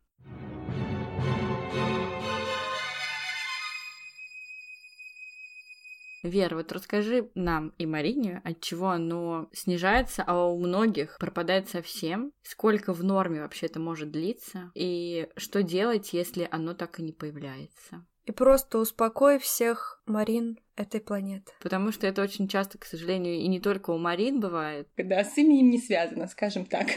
Вера, 6.25 6.57
вот 6.57 6.73
расскажи 6.73 7.31
нам 7.37 7.73
и 7.79 7.87
Марине, 7.87 8.43
от 8.45 8.61
чего 8.61 8.91
оно 8.91 9.49
снижается, 9.53 10.25
а 10.27 10.45
у 10.45 10.59
многих 10.59 11.17
пропадает 11.19 11.69
совсем, 11.69 12.33
сколько 12.43 12.93
в 12.93 13.05
норме 13.05 13.41
вообще 13.41 13.67
это 13.67 13.79
может 13.79 14.11
длиться, 14.11 14.73
и 14.75 15.29
что 15.37 15.63
делать, 15.63 16.13
если 16.13 16.49
оно 16.51 16.75
так 16.75 16.99
и 16.99 17.03
не 17.05 17.13
появляется. 17.13 18.05
И 18.27 18.33
просто 18.33 18.79
успокой 18.79 19.39
всех, 19.39 20.00
Марин, 20.11 20.59
этой 20.81 21.01
планеты. 21.01 21.53
Потому 21.61 21.93
что 21.93 22.07
это 22.07 22.23
очень 22.23 22.49
часто, 22.49 22.79
к 22.79 22.85
сожалению, 22.85 23.35
и 23.35 23.47
не 23.49 23.61
только 23.61 23.91
у 23.91 23.99
Марин 23.99 24.41
бывает. 24.41 24.89
Да, 24.97 25.25
с 25.25 25.37
именем 25.37 25.71
не 25.71 25.79
связано, 25.79 26.27
скажем 26.27 26.65
так. 26.65 26.89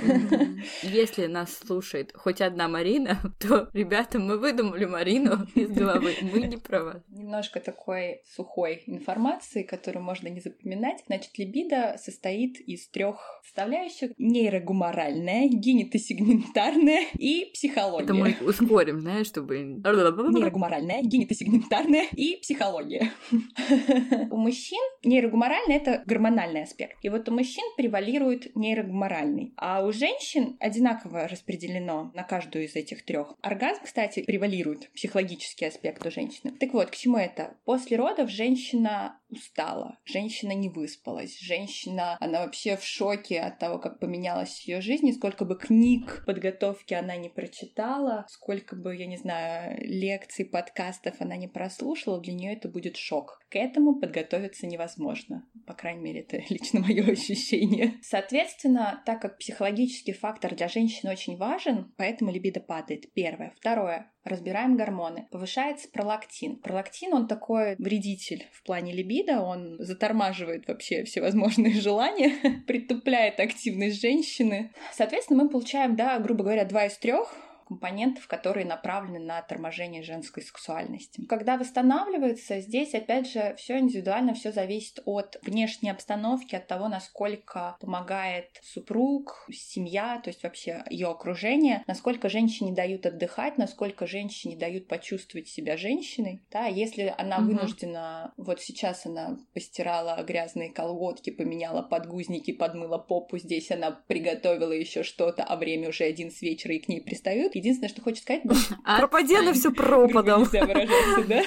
Если 0.82 1.28
нас 1.28 1.58
слушает 1.58 2.12
хоть 2.16 2.42
одна 2.42 2.68
Марина, 2.68 3.20
то, 3.40 3.70
ребята, 3.74 4.20
мы 4.20 4.38
выдумали 4.38 4.86
Марину 4.86 5.46
из 5.56 5.70
головы, 5.70 6.14
мы 6.22 6.42
не 6.42 6.58
про 6.58 6.84
вас. 6.84 7.04
Немножко 7.10 7.60
такой 7.60 8.22
сухой 8.36 8.84
информации, 8.88 9.64
которую 9.64 10.04
можно 10.04 10.28
не 10.30 10.40
запоминать. 10.40 11.04
Значит, 11.08 11.38
либидо 11.38 11.96
состоит 12.02 12.60
из 12.60 12.88
трех 12.88 13.18
составляющих. 13.44 14.12
Нейрогуморальная, 14.18 15.48
генетосегментарная 15.50 17.06
и 17.18 17.52
психология. 17.54 18.06
Это 18.06 18.14
мы 18.14 18.36
ускорим, 18.42 19.02
знаешь, 19.02 19.28
чтобы... 19.28 19.60
Нейрогуморальная, 19.60 21.02
генетосегментарная 21.02 22.08
и 22.16 22.38
психология. 22.38 23.03
У 24.32 24.38
мужчин 24.38 24.80
нейрогуморальный— 25.04 25.76
это 25.78 26.04
гормональный 26.06 26.64
аспект. 26.64 26.98
И 27.02 27.10
вот 27.10 27.28
у 27.30 27.32
мужчин 27.34 27.64
превалирует 27.78 28.56
нейрогуморальный. 28.56 29.54
А 29.58 29.86
у 29.86 29.92
женщин 29.92 30.58
одинаково 30.60 31.28
распределено 31.28 32.12
на 32.14 32.24
каждую 32.24 32.66
из 32.66 32.76
этих 32.76 33.04
трех. 33.06 33.36
Оргазм, 33.42 33.82
кстати, 33.84 34.24
превалирует 34.24 34.92
психологический 34.94 35.66
аспект 35.66 36.06
у 36.06 36.12
женщины. 36.12 36.54
Так 36.60 36.74
вот, 36.74 36.90
к 36.92 36.96
чему 36.96 37.18
это? 37.18 37.58
После 37.66 37.98
родов 37.98 38.30
женщина 38.30 39.20
устала, 39.34 40.00
женщина 40.06 40.54
не 40.54 40.70
выспалась, 40.70 41.40
женщина, 41.40 42.18
она 42.20 42.46
вообще 42.46 42.78
в 42.78 42.84
шоке 42.84 43.40
от 43.40 43.60
того, 43.60 43.80
как 43.80 44.00
поменялась 44.00 44.62
ее 44.62 44.82
жизнь, 44.82 45.08
и 45.08 45.14
сколько 45.14 45.46
бы 45.46 45.58
книг 45.58 46.24
подготовки 46.26 46.94
она 46.94 47.16
не 47.16 47.30
прочитала, 47.30 48.26
сколько 48.30 48.76
бы, 48.76 48.96
я 48.96 49.06
не 49.06 49.18
знаю, 49.18 49.78
лекций, 49.82 50.46
подкастов 50.46 51.16
она 51.20 51.36
не 51.36 51.48
прослушала, 51.48 52.20
для 52.20 52.34
нее 52.34 52.54
это 52.54 52.70
будет 52.70 52.98
шок. 52.98 53.40
К 53.50 53.56
этому 53.56 54.00
подготовиться 54.00 54.66
невозможно. 54.66 55.48
По 55.68 55.74
крайней 55.74 56.02
мере, 56.02 56.22
это 56.22 56.38
лично 56.50 56.80
мое 56.80 57.04
ощущение. 57.04 57.96
Соответственно, 58.02 59.02
так 59.06 59.22
как 59.22 59.38
психологический 59.38 60.14
фактор 60.14 60.56
для 60.56 60.68
женщины 60.68 61.12
очень 61.12 61.38
важен, 61.38 61.94
поэтому 61.98 62.32
либидо 62.32 62.60
падает. 62.60 63.12
Первое. 63.14 63.54
Второе. 63.58 64.13
Разбираем 64.24 64.78
гормоны. 64.78 65.28
Повышается 65.32 65.90
пролактин. 65.90 66.56
Пролактин, 66.56 67.14
он 67.14 67.28
такой 67.28 67.76
вредитель 67.78 68.48
в 68.54 68.64
плане 68.64 68.94
либидо, 68.94 69.42
он 69.42 69.76
затормаживает 69.80 70.68
вообще 70.68 71.04
всевозможные 71.04 71.74
желания, 71.74 72.62
притупляет 72.68 73.40
активность 73.40 74.02
женщины. 74.02 74.72
Соответственно, 74.94 75.44
мы 75.44 75.50
получаем, 75.50 75.96
да, 75.96 76.18
грубо 76.20 76.44
говоря, 76.44 76.64
два 76.64 76.86
из 76.86 76.98
трех 76.98 77.36
компонентов, 77.64 78.28
которые 78.28 78.66
направлены 78.66 79.20
на 79.20 79.42
торможение 79.42 80.04
женской 80.04 80.44
сексуальности. 80.44 81.26
Когда 81.28 81.58
восстанавливается, 81.58 82.60
здесь 82.62 82.94
опять 82.94 83.32
же 83.32 83.56
все 83.58 83.80
индивидуально, 83.80 84.34
все 84.34 84.52
зависит 84.52 85.02
от 85.06 85.38
внешней 85.42 85.90
обстановки, 85.90 86.56
от 86.56 86.68
того, 86.68 86.88
насколько 86.88 87.78
помогает 87.80 88.50
супруг, 88.62 89.48
семья, 89.52 90.20
то 90.24 90.30
есть 90.30 90.44
вообще 90.44 90.84
ее 90.90 91.08
окружение, 91.08 91.84
насколько 91.88 92.30
женщине 92.30 92.74
дают 92.74 93.06
отдыхать, 93.06 93.58
насколько 93.58 94.08
женщине 94.08 94.58
дают 94.58 94.88
почувствовать 94.88 95.48
себя 95.48 95.78
женщиной. 95.78 96.42
Да, 96.52 96.66
если 96.66 97.14
она 97.18 97.38
угу. 97.38 97.48
вынуждена, 97.48 98.34
вот 98.38 98.62
сейчас 98.62 99.06
она 99.06 99.38
постирала 99.54 100.22
грязные 100.24 100.72
колготки, 100.72 101.30
поменяла 101.30 101.82
подгузники, 101.82 102.52
подмыла 102.52 102.98
попу, 102.98 103.38
здесь 103.38 103.72
она 103.72 103.92
приготовила 104.08 104.72
еще 104.72 105.04
что-то, 105.04 105.44
а 105.44 105.56
время 105.56 105.90
уже 105.90 106.04
один 106.04 106.32
с 106.32 106.42
вечера 106.42 106.74
и 106.74 106.80
к 106.80 106.88
ней 106.88 107.02
пристают, 107.02 107.53
Единственное, 107.54 107.90
что 107.90 108.02
хочет 108.02 108.24
сказать... 108.24 108.42
А 108.84 108.98
Пропади 109.00 109.38
на 109.38 109.54
все 109.54 109.72
пропадом. 109.72 110.42
Нельзя 110.42 110.66
выражаться, 110.66 111.24
да? 111.28 111.44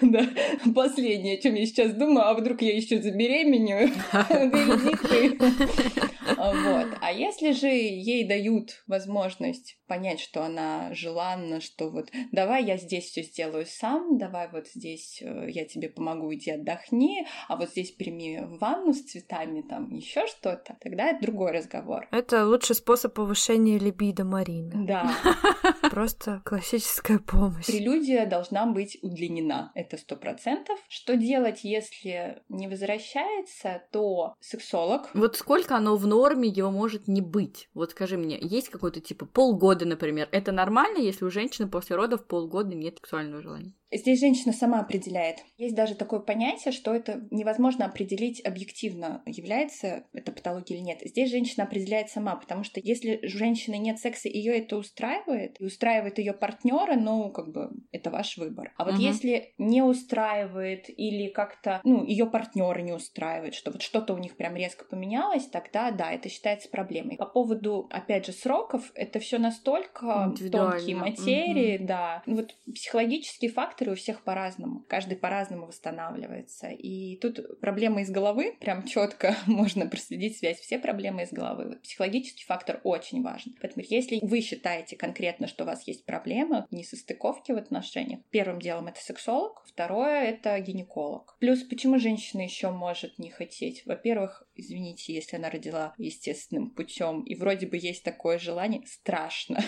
Да. 0.00 0.26
Последнее, 0.74 1.38
о 1.38 1.42
чем 1.42 1.54
я 1.54 1.66
сейчас 1.66 1.92
думаю, 1.92 2.28
а 2.28 2.34
вдруг 2.34 2.62
я 2.62 2.76
еще 2.76 3.02
забеременею? 3.02 3.90
Вот. 6.36 6.86
А 7.00 7.12
если 7.12 7.52
же 7.52 7.68
ей 7.68 8.26
дают 8.26 8.82
возможность 8.86 9.78
понять, 9.86 10.20
что 10.20 10.44
она 10.44 10.92
желанна, 10.92 11.60
что 11.60 11.90
вот 11.90 12.10
давай 12.30 12.64
я 12.64 12.76
здесь 12.76 13.06
все 13.06 13.22
сделаю 13.22 13.66
сам, 13.66 14.18
давай 14.18 14.48
вот 14.50 14.68
здесь 14.68 15.20
э, 15.22 15.50
я 15.50 15.64
тебе 15.64 15.88
помогу, 15.88 16.32
иди 16.34 16.50
отдохни, 16.50 17.26
а 17.48 17.56
вот 17.56 17.70
здесь 17.70 17.90
прими 17.92 18.40
ванну 18.60 18.92
с 18.92 19.02
цветами, 19.02 19.62
там 19.62 19.90
еще 19.90 20.26
что-то, 20.26 20.76
тогда 20.80 21.10
это 21.10 21.22
другой 21.22 21.52
разговор. 21.52 22.06
Это 22.10 22.46
лучший 22.46 22.76
способ 22.76 23.14
повышения 23.14 23.78
либидо 23.78 24.24
Марины. 24.24 24.86
Да. 24.86 25.10
Просто 25.90 26.42
классическая 26.44 27.18
помощь. 27.18 27.66
Прелюдия 27.66 28.26
должна 28.26 28.66
быть 28.66 28.98
удлинена, 29.02 29.72
это 29.74 29.96
сто 29.96 30.16
процентов. 30.16 30.78
Что 30.88 31.16
делать, 31.16 31.60
если 31.64 32.42
не 32.48 32.68
возвращается, 32.68 33.82
то 33.90 34.34
сексолог. 34.40 35.10
Вот 35.14 35.36
сколько 35.36 35.76
оно 35.76 35.96
в 35.96 36.06
норме 36.06 36.17
его 36.48 36.70
может 36.70 37.08
не 37.08 37.20
быть? 37.20 37.68
Вот 37.74 37.92
скажи 37.92 38.16
мне, 38.16 38.38
есть 38.40 38.68
какой-то 38.68 39.00
типа 39.00 39.26
полгода, 39.26 39.84
например, 39.86 40.28
это 40.32 40.52
нормально, 40.52 40.98
если 40.98 41.24
у 41.24 41.30
женщины 41.30 41.68
после 41.68 41.96
родов 41.96 42.26
полгода 42.26 42.74
нет 42.74 42.96
сексуального 42.96 43.42
желания? 43.42 43.74
Здесь 43.90 44.20
женщина 44.20 44.52
сама 44.52 44.80
определяет. 44.80 45.38
Есть 45.56 45.74
даже 45.74 45.94
такое 45.94 46.20
понятие, 46.20 46.72
что 46.72 46.94
это 46.94 47.26
невозможно 47.30 47.86
определить 47.86 48.44
объективно, 48.44 49.22
является 49.24 50.04
это 50.12 50.32
патология 50.32 50.76
или 50.76 50.82
нет. 50.82 51.00
Здесь 51.02 51.30
женщина 51.30 51.64
определяет 51.64 52.10
сама, 52.10 52.36
потому 52.36 52.64
что 52.64 52.80
если 52.82 53.20
у 53.22 53.28
женщины 53.28 53.78
нет 53.78 53.98
секса, 53.98 54.28
ее 54.28 54.58
это 54.58 54.76
устраивает, 54.76 55.60
и 55.60 55.64
устраивает 55.64 56.18
ее 56.18 56.34
партнера, 56.34 56.94
ну, 56.96 57.30
как 57.30 57.50
бы, 57.52 57.70
это 57.90 58.10
ваш 58.10 58.36
выбор. 58.36 58.72
А 58.76 58.84
вот 58.84 58.94
угу. 58.94 59.02
если 59.02 59.54
не 59.56 59.82
устраивает 59.82 60.88
или 60.88 61.28
как-то, 61.28 61.80
ну, 61.84 62.04
ее 62.04 62.26
партнера 62.26 62.80
не 62.80 62.92
устраивает, 62.92 63.54
что 63.54 63.70
вот 63.70 63.82
что-то 63.82 64.12
у 64.12 64.18
них 64.18 64.36
прям 64.36 64.54
резко 64.54 64.84
поменялось, 64.84 65.46
тогда 65.46 65.90
да, 65.90 66.12
это 66.12 66.28
считается 66.28 66.68
проблемой. 66.68 67.16
По 67.16 67.26
поводу, 67.26 67.88
опять 67.90 68.26
же, 68.26 68.32
сроков, 68.32 68.90
это 68.94 69.18
все 69.18 69.38
настолько 69.38 70.34
тонкие 70.52 70.96
материи, 70.96 71.78
угу. 71.78 71.86
да. 71.86 72.22
Вот 72.26 72.54
психологический 72.66 73.48
факт 73.48 73.77
факторы 73.78 73.92
у 73.92 73.94
всех 73.94 74.24
по-разному. 74.24 74.84
Каждый 74.88 75.16
по-разному 75.16 75.66
восстанавливается. 75.66 76.68
И 76.68 77.16
тут 77.18 77.60
проблема 77.60 78.02
из 78.02 78.10
головы, 78.10 78.56
прям 78.60 78.84
четко 78.84 79.36
можно 79.46 79.86
проследить 79.86 80.38
связь. 80.38 80.58
Все 80.58 80.80
проблемы 80.80 81.22
из 81.22 81.32
головы. 81.32 81.68
Вот 81.68 81.82
психологический 81.82 82.44
фактор 82.44 82.80
очень 82.82 83.22
важен. 83.22 83.54
Поэтому 83.60 83.84
если 83.88 84.18
вы 84.20 84.40
считаете 84.40 84.96
конкретно, 84.96 85.46
что 85.46 85.62
у 85.62 85.66
вас 85.66 85.86
есть 85.86 86.04
проблема, 86.04 86.66
несостыковки 86.72 87.52
в 87.52 87.56
отношениях, 87.56 88.20
первым 88.30 88.60
делом 88.60 88.88
это 88.88 89.00
сексолог, 89.00 89.64
второе 89.64 90.24
это 90.24 90.58
гинеколог. 90.58 91.36
Плюс 91.38 91.62
почему 91.62 92.00
женщина 92.00 92.40
еще 92.40 92.70
может 92.70 93.16
не 93.20 93.30
хотеть? 93.30 93.86
Во-первых, 93.86 94.42
извините, 94.56 95.14
если 95.14 95.36
она 95.36 95.50
родила 95.50 95.94
естественным 95.98 96.70
путем, 96.70 97.22
и 97.22 97.36
вроде 97.36 97.68
бы 97.68 97.76
есть 97.76 98.02
такое 98.02 98.40
желание, 98.40 98.82
страшно. 98.86 99.62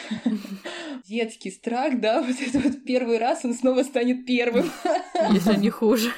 Детский 1.06 1.52
страх, 1.52 2.00
да, 2.00 2.22
вот 2.22 2.36
это 2.40 2.58
вот 2.58 2.84
первый 2.84 3.18
раз 3.18 3.44
он 3.44 3.54
снова 3.54 3.84
станет 4.00 4.24
первым. 4.24 4.70
Если 5.30 5.56
не 5.56 5.70
хуже. 5.70 6.10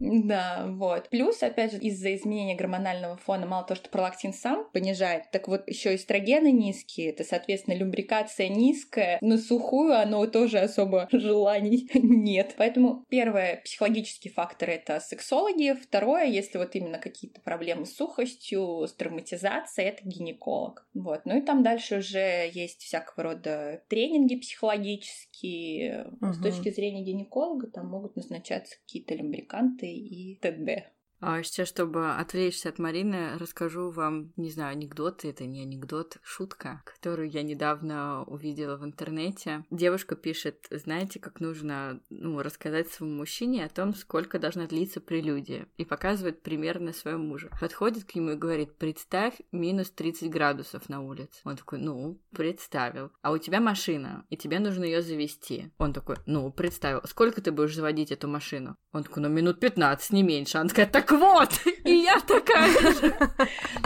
Да, 0.00 0.66
вот. 0.68 1.08
Плюс, 1.08 1.42
опять 1.42 1.72
же, 1.72 1.78
из-за 1.78 2.14
изменения 2.14 2.54
гормонального 2.54 3.16
фона 3.16 3.46
мало 3.46 3.64
того, 3.64 3.76
что 3.76 3.88
пролактин 3.88 4.32
сам 4.32 4.68
понижает, 4.72 5.30
так 5.32 5.48
вот 5.48 5.66
еще 5.66 5.94
эстрогены 5.94 6.52
низкие, 6.52 7.10
это, 7.10 7.24
соответственно, 7.24 7.74
люмбрикация 7.74 8.48
низкая, 8.48 9.18
на 9.20 9.38
сухую 9.38 9.98
оно 9.98 10.26
тоже 10.26 10.58
особо 10.58 11.08
желаний 11.12 11.88
нет. 11.94 12.54
Поэтому 12.58 13.04
первое, 13.08 13.60
психологический 13.64 14.28
фактор— 14.28 14.70
это 14.70 15.00
сексологи, 15.00 15.74
второе, 15.80 16.26
если 16.26 16.58
вот 16.58 16.74
именно 16.74 16.98
какие-то 16.98 17.40
проблемы 17.40 17.86
с 17.86 17.94
сухостью, 17.94 18.86
с 18.86 18.92
травматизацией, 18.92 19.88
это 19.88 20.02
гинеколог. 20.04 20.86
Вот. 20.94 21.22
Ну 21.24 21.38
и 21.38 21.40
там 21.40 21.62
дальше 21.62 21.98
уже 21.98 22.50
есть 22.52 22.82
всякого 22.82 23.24
рода 23.24 23.82
тренинги 23.88 24.36
психологические. 24.36 26.08
Угу. 26.20 26.32
С 26.32 26.42
точки 26.42 26.70
зрения 26.70 26.97
гинеколога 27.02 27.66
там 27.68 27.88
могут 27.88 28.16
назначаться 28.16 28.76
какие-то 28.78 29.14
лимбриканты 29.14 29.86
и 29.86 30.36
т.д. 30.36 30.92
А 31.20 31.42
сейчас, 31.42 31.68
чтобы 31.68 32.12
отвлечься 32.12 32.68
от 32.68 32.78
Марины, 32.78 33.36
расскажу 33.38 33.90
вам, 33.90 34.32
не 34.36 34.50
знаю, 34.50 34.72
анекдот, 34.72 35.24
это 35.24 35.44
не 35.46 35.62
анекдот, 35.62 36.18
шутка, 36.22 36.82
которую 36.84 37.30
я 37.30 37.42
недавно 37.42 38.22
увидела 38.24 38.76
в 38.76 38.84
интернете. 38.84 39.64
Девушка 39.70 40.14
пишет, 40.14 40.66
знаете, 40.70 41.18
как 41.18 41.40
нужно 41.40 42.00
ну, 42.08 42.40
рассказать 42.40 42.88
своему 42.90 43.16
мужчине 43.16 43.64
о 43.64 43.68
том, 43.68 43.94
сколько 43.94 44.38
должна 44.38 44.66
длиться 44.66 45.00
прелюдия, 45.00 45.66
и 45.76 45.84
показывает 45.84 46.42
примерно 46.42 46.92
своему 46.92 47.24
мужу. 47.24 47.50
Подходит 47.60 48.04
к 48.04 48.14
нему 48.14 48.30
и 48.30 48.36
говорит, 48.36 48.76
представь 48.76 49.34
минус 49.50 49.90
30 49.90 50.30
градусов 50.30 50.88
на 50.88 51.02
улице. 51.02 51.40
Он 51.44 51.56
такой, 51.56 51.78
ну, 51.80 52.20
представил. 52.30 53.10
А 53.22 53.32
у 53.32 53.38
тебя 53.38 53.60
машина, 53.60 54.24
и 54.30 54.36
тебе 54.36 54.60
нужно 54.60 54.84
ее 54.84 55.02
завести. 55.02 55.72
Он 55.78 55.92
такой, 55.92 56.16
ну, 56.26 56.52
представил. 56.52 57.00
Сколько 57.04 57.40
ты 57.42 57.50
будешь 57.50 57.74
заводить 57.74 58.12
эту 58.12 58.28
машину? 58.28 58.76
Он 58.92 59.02
такой, 59.02 59.22
ну, 59.22 59.28
минут 59.28 59.58
15, 59.58 60.12
не 60.12 60.22
меньше. 60.22 60.58
Она 60.58 60.68
такая, 60.68 60.86
так 60.86 61.07
так 61.08 61.18
вот, 61.18 61.50
и 61.84 61.94
я 61.96 62.20
такая 62.20 62.70
же. 62.92 63.14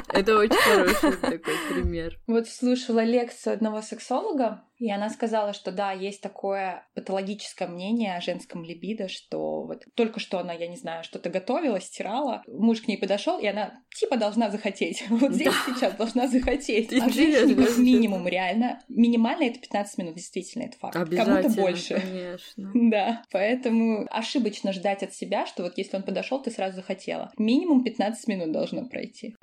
Это 0.09 0.39
очень 0.39 0.57
хороший 0.57 1.13
такой 1.17 1.55
пример. 1.71 2.19
Вот 2.27 2.49
слушала 2.49 3.05
лекцию 3.05 3.55
одного 3.55 3.83
сексолога, 3.83 4.63
и 4.79 4.91
она 4.91 5.11
сказала, 5.11 5.53
что 5.53 5.71
да, 5.71 5.93
есть 5.93 6.21
такое 6.21 6.87
патологическое 6.95 7.69
мнение 7.69 8.17
о 8.17 8.21
женском 8.21 8.65
либидо, 8.65 9.09
что 9.09 9.63
вот 9.63 9.85
только 9.95 10.19
что 10.19 10.39
она, 10.39 10.53
я 10.53 10.67
не 10.67 10.77
знаю, 10.77 11.05
что-то 11.05 11.31
готовила, 11.31 11.81
стирала, 11.81 12.43
муж 12.49 12.81
к 12.81 12.89
ней 12.89 12.99
подошел, 12.99 13.39
и 13.39 13.47
она 13.47 13.81
типа 13.95 14.17
должна 14.17 14.51
захотеть. 14.51 15.05
Вот 15.23 15.35
здесь 15.35 15.49
да. 15.49 15.75
сейчас 15.75 15.95
должна 15.95 16.27
захотеть. 16.27 16.93
А 16.93 17.09
женщине 17.09 17.55
минимум 17.79 18.27
реально. 18.27 18.81
Минимально 18.89 19.45
это 19.45 19.61
15 19.61 19.99
минут, 19.99 20.17
действительно, 20.17 20.65
это 20.65 20.79
факт. 20.79 20.95
Кому-то 20.95 21.49
больше. 21.51 22.01
Конечно. 22.01 22.73
Да. 22.93 23.23
Поэтому 23.31 24.07
ошибочно 24.11 24.73
ждать 24.73 25.03
от 25.03 25.15
себя, 25.15 25.47
что 25.47 25.63
вот 25.63 25.79
если 25.79 25.97
он 25.97 26.03
подошел, 26.03 26.43
ты 26.43 26.51
сразу 26.51 26.77
захотела. 26.77 27.31
Минимум 27.39 27.85
15 27.85 28.27
минут 28.27 28.53
должно 28.53 28.85
пройти. 28.87 29.37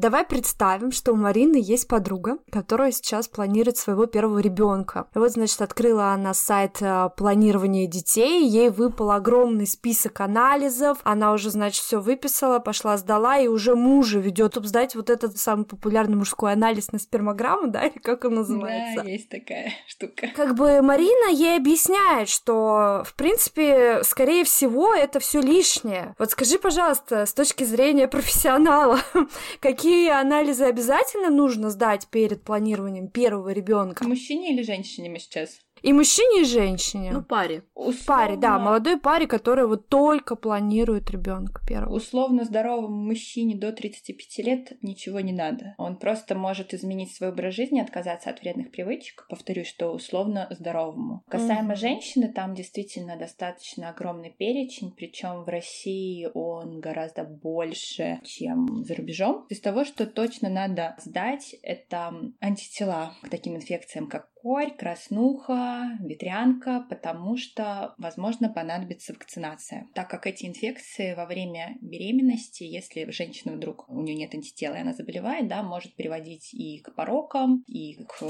Давай 0.00 0.24
представим, 0.24 0.92
что 0.92 1.12
у 1.12 1.16
Марины 1.16 1.56
есть 1.62 1.86
подруга, 1.86 2.38
которая 2.50 2.90
сейчас 2.90 3.28
планирует 3.28 3.76
своего 3.76 4.06
первого 4.06 4.38
ребенка. 4.38 5.06
И 5.14 5.18
вот, 5.18 5.32
значит, 5.32 5.60
открыла 5.60 6.12
она 6.12 6.34
сайт 6.34 6.78
э, 6.80 7.10
планирования 7.16 7.86
детей, 7.86 8.48
ей 8.48 8.70
выпал 8.70 9.10
огромный 9.10 9.66
список 9.66 10.20
анализов, 10.20 10.98
она 11.04 11.32
уже, 11.32 11.50
значит, 11.50 11.82
все 11.82 12.00
выписала, 12.00 12.58
пошла 12.58 12.96
сдала, 12.96 13.38
и 13.38 13.46
уже 13.46 13.74
мужа 13.74 14.18
ведет 14.18 14.56
сдать 14.64 14.94
вот 14.94 15.10
этот 15.10 15.38
самый 15.38 15.64
популярный 15.64 16.16
мужской 16.16 16.52
анализ 16.52 16.92
на 16.92 16.98
спермограмму, 16.98 17.68
да, 17.68 17.86
или 17.86 17.98
как 17.98 18.24
он 18.24 18.36
называется? 18.36 19.02
Да, 19.02 19.08
есть 19.08 19.28
такая 19.28 19.72
штука. 19.86 20.28
Как 20.34 20.54
бы 20.54 20.80
Марина 20.82 21.30
ей 21.30 21.56
объясняет, 21.56 22.28
что, 22.28 23.02
в 23.04 23.14
принципе, 23.14 24.02
скорее 24.02 24.44
всего, 24.44 24.94
это 24.94 25.20
все 25.20 25.40
лишнее. 25.40 26.14
Вот 26.18 26.30
скажи, 26.30 26.58
пожалуйста, 26.58 27.26
с 27.26 27.34
точки 27.34 27.64
зрения 27.64 28.08
профессионала, 28.08 29.00
какие 29.60 29.89
анализы 30.08 30.64
обязательно 30.64 31.30
нужно 31.30 31.70
сдать 31.70 32.08
перед 32.08 32.42
планированием 32.42 33.08
первого 33.08 33.50
ребенка? 33.50 34.06
Мужчине 34.06 34.52
или 34.54 34.62
женщине 34.62 35.10
мы 35.10 35.18
сейчас? 35.18 35.60
И 35.82 35.92
мужчине, 35.92 36.42
и 36.42 36.44
женщине. 36.44 37.10
Ну, 37.12 37.22
паре. 37.22 37.62
Условно, 37.74 38.04
паре, 38.06 38.36
да, 38.36 38.58
молодой 38.58 38.98
паре, 38.98 39.26
которая 39.26 39.66
вот 39.66 39.88
только 39.88 40.36
планирует 40.36 41.10
ребенка 41.10 41.62
первого. 41.66 41.94
Условно 41.94 42.44
здоровому 42.44 43.04
мужчине 43.06 43.56
до 43.56 43.72
35 43.72 44.38
лет 44.44 44.72
ничего 44.82 45.20
не 45.20 45.32
надо. 45.32 45.74
Он 45.78 45.96
просто 45.96 46.34
может 46.34 46.74
изменить 46.74 47.14
свой 47.14 47.30
образ 47.30 47.54
жизни, 47.54 47.80
отказаться 47.80 48.30
от 48.30 48.40
вредных 48.42 48.70
привычек. 48.70 49.26
Повторюсь, 49.28 49.68
что 49.68 49.88
условно 49.92 50.46
здоровому. 50.50 51.22
Касаемо 51.28 51.70
Мгм. 51.70 51.76
женщины, 51.76 52.32
там 52.32 52.54
действительно 52.54 53.16
достаточно 53.16 53.90
огромный 53.90 54.30
перечень, 54.30 54.92
причем 54.96 55.44
в 55.44 55.48
России 55.48 56.28
он 56.34 56.80
гораздо 56.80 57.24
больше, 57.24 58.20
чем 58.24 58.84
за 58.84 58.94
рубежом. 58.94 59.46
Из 59.48 59.60
того, 59.60 59.84
что 59.84 60.06
точно 60.06 60.48
надо 60.48 60.96
сдать, 60.98 61.56
это 61.62 62.12
антитела 62.40 63.14
к 63.22 63.28
таким 63.28 63.56
инфекциям, 63.56 64.06
как 64.08 64.28
корь, 64.42 64.74
краснуха, 64.76 65.98
ветрянка, 66.00 66.86
потому 66.88 67.36
что, 67.36 67.94
возможно, 67.98 68.48
понадобится 68.48 69.12
вакцинация. 69.12 69.86
Так 69.94 70.08
как 70.08 70.26
эти 70.26 70.46
инфекции 70.46 71.14
во 71.14 71.26
время 71.26 71.76
беременности, 71.80 72.62
если 72.62 73.10
женщина 73.10 73.54
вдруг 73.54 73.88
у 73.88 74.00
нее 74.00 74.14
нет 74.14 74.34
антитела, 74.34 74.74
и 74.74 74.80
она 74.80 74.94
заболевает, 74.94 75.48
да, 75.48 75.62
может 75.62 75.94
приводить 75.94 76.54
и 76.54 76.78
к 76.78 76.94
порокам, 76.94 77.64
и 77.66 78.02
к 78.04 78.22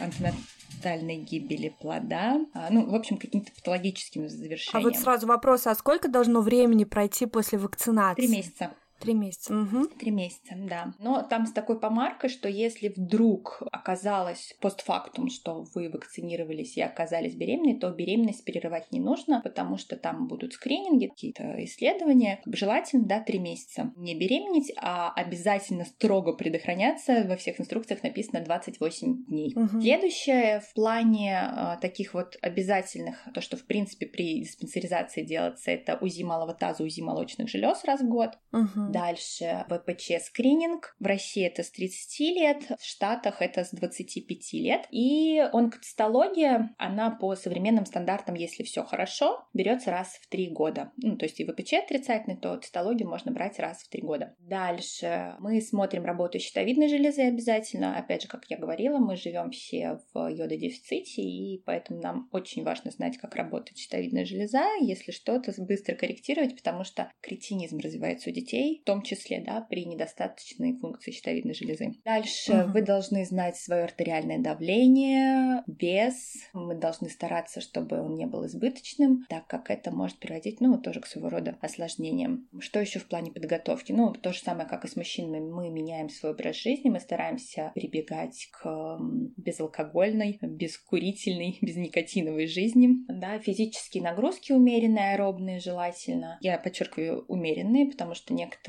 антинатальной 0.00 1.18
гибели 1.18 1.68
плода, 1.68 2.40
а, 2.54 2.68
ну, 2.70 2.90
в 2.90 2.94
общем, 2.94 3.16
каким-то 3.18 3.52
патологическим 3.52 4.24
А 4.24 4.28
завершениям. 4.28 4.82
вот 4.82 4.96
сразу 4.96 5.26
вопрос, 5.26 5.66
а 5.66 5.74
сколько 5.74 6.08
должно 6.08 6.40
времени 6.40 6.84
пройти 6.84 7.26
после 7.26 7.58
вакцинации? 7.58 8.22
Три 8.22 8.36
месяца. 8.36 8.74
Три 9.02 9.14
месяца. 9.14 9.52
Мгм. 9.52 9.88
Три 9.98 10.12
месяца, 10.12 10.54
да. 10.56 10.94
Но 11.00 11.22
там 11.22 11.46
с 11.46 11.52
такой 11.52 11.80
помаркой, 11.80 12.30
что 12.30 12.48
если 12.48 12.92
вдруг 12.96 13.62
оказалось 13.72 14.54
постфактум, 14.60 15.28
что 15.28 15.64
вы 15.74 15.90
вакцинировались 15.90 16.76
и 16.76 16.82
оказались 16.82 17.34
беременной, 17.34 17.78
то 17.78 17.90
беременность 17.90 18.44
перерывать 18.44 18.92
не 18.92 19.00
нужно, 19.00 19.40
потому 19.42 19.76
что 19.76 19.96
там 19.96 20.28
будут 20.28 20.52
скрининги, 20.52 21.08
какие-то 21.08 21.64
исследования. 21.64 22.40
Желательно, 22.46 23.04
да, 23.04 23.20
три 23.20 23.40
месяца. 23.40 23.92
Не 23.96 24.14
беременеть, 24.14 24.72
а 24.76 25.12
обязательно 25.12 25.84
строго 25.84 26.32
предохраняться. 26.32 27.24
Во 27.28 27.36
всех 27.36 27.60
инструкциях 27.60 28.04
написано 28.04 28.40
28 28.40 29.24
дней. 29.24 29.52
Мгм. 29.56 29.80
Следующее 29.82 30.60
в 30.60 30.74
плане 30.74 31.40
а, 31.40 31.76
таких 31.76 32.14
вот 32.14 32.36
обязательных, 32.40 33.16
то, 33.34 33.40
что 33.40 33.56
в 33.56 33.64
принципе 33.66 34.06
при 34.06 34.42
диспансеризации 34.42 35.22
делается, 35.24 35.72
это 35.72 35.98
УЗИ 36.00 36.22
малого 36.22 36.54
таза, 36.54 36.84
УЗИ 36.84 37.00
молочных 37.00 37.48
желез 37.48 37.84
раз 37.84 38.00
в 38.00 38.08
год. 38.08 38.38
Мгм. 38.52 38.91
Дальше 38.92 39.64
ВПЧ 39.70 40.22
скрининг. 40.22 40.94
В 41.00 41.06
России 41.06 41.46
это 41.46 41.62
с 41.62 41.70
30 41.70 42.20
лет, 42.36 42.62
в 42.78 42.84
Штатах 42.84 43.40
это 43.40 43.64
с 43.64 43.70
25 43.70 44.52
лет. 44.52 44.86
И 44.90 45.38
онкоцитология, 45.38 46.74
она 46.76 47.10
по 47.10 47.34
современным 47.34 47.86
стандартам, 47.86 48.34
если 48.34 48.64
все 48.64 48.84
хорошо, 48.84 49.46
берется 49.54 49.90
раз 49.90 50.18
в 50.20 50.28
три 50.28 50.50
года. 50.50 50.92
Ну, 50.98 51.16
то 51.16 51.24
есть 51.24 51.40
и 51.40 51.44
ВПЧ 51.46 51.74
отрицательный, 51.84 52.36
то 52.36 52.58
цитологию 52.58 53.08
можно 53.08 53.32
брать 53.32 53.58
раз 53.58 53.78
в 53.78 53.88
три 53.88 54.02
года. 54.02 54.36
Дальше 54.40 55.36
мы 55.38 55.60
смотрим 55.62 56.04
работу 56.04 56.38
щитовидной 56.38 56.88
железы 56.88 57.22
обязательно. 57.22 57.96
Опять 57.96 58.22
же, 58.22 58.28
как 58.28 58.44
я 58.48 58.58
говорила, 58.58 58.98
мы 58.98 59.16
живем 59.16 59.50
все 59.52 60.00
в 60.12 60.28
йододефиците, 60.28 61.22
и 61.22 61.62
поэтому 61.64 62.00
нам 62.00 62.28
очень 62.30 62.62
важно 62.62 62.90
знать, 62.90 63.16
как 63.16 63.36
работает 63.36 63.78
щитовидная 63.78 64.26
железа. 64.26 64.64
Если 64.80 65.12
что-то 65.12 65.52
быстро 65.62 65.94
корректировать, 65.94 66.56
потому 66.56 66.84
что 66.84 67.10
кретинизм 67.22 67.78
развивается 67.78 68.28
у 68.28 68.32
детей, 68.32 68.81
в 68.82 68.84
том 68.84 69.02
числе, 69.02 69.40
да, 69.40 69.60
при 69.60 69.84
недостаточной 69.84 70.76
функции 70.78 71.12
щитовидной 71.12 71.54
железы. 71.54 71.92
Дальше 72.04 72.52
Мгм. 72.52 72.72
вы 72.72 72.82
должны 72.82 73.24
знать 73.24 73.56
свое 73.56 73.84
артериальное 73.84 74.38
давление, 74.38 75.62
вес. 75.66 76.34
Мы 76.52 76.74
должны 76.74 77.08
стараться, 77.08 77.60
чтобы 77.60 78.00
он 78.00 78.14
не 78.14 78.26
был 78.26 78.44
избыточным, 78.46 79.24
так 79.28 79.46
как 79.46 79.70
это 79.70 79.92
может 79.92 80.18
приводить, 80.18 80.60
ну, 80.60 80.78
тоже 80.78 81.00
к 81.00 81.06
своего 81.06 81.28
рода 81.28 81.56
осложнениям. 81.60 82.48
Что 82.58 82.80
еще 82.80 82.98
в 82.98 83.06
плане 83.06 83.30
подготовки? 83.30 83.92
Ну, 83.92 84.12
то 84.12 84.32
же 84.32 84.40
самое, 84.40 84.68
как 84.68 84.84
и 84.84 84.88
с 84.88 84.96
мужчинами. 84.96 85.38
Мы 85.38 85.70
меняем 85.70 86.08
свой 86.08 86.32
образ 86.32 86.56
жизни, 86.56 86.90
мы 86.90 86.98
стараемся 86.98 87.70
прибегать 87.74 88.48
к 88.50 88.98
безалкогольной, 89.36 90.38
бескурительной, 90.42 91.58
безникотиновой 91.62 92.46
жизни. 92.46 92.88
Да, 93.08 93.38
физические 93.38 94.02
нагрузки 94.02 94.52
умеренные, 94.52 95.12
аэробные 95.12 95.60
желательно. 95.60 96.38
Я 96.40 96.58
подчеркиваю 96.58 97.24
умеренные, 97.28 97.86
потому 97.86 98.14
что 98.14 98.34
некоторые 98.34 98.61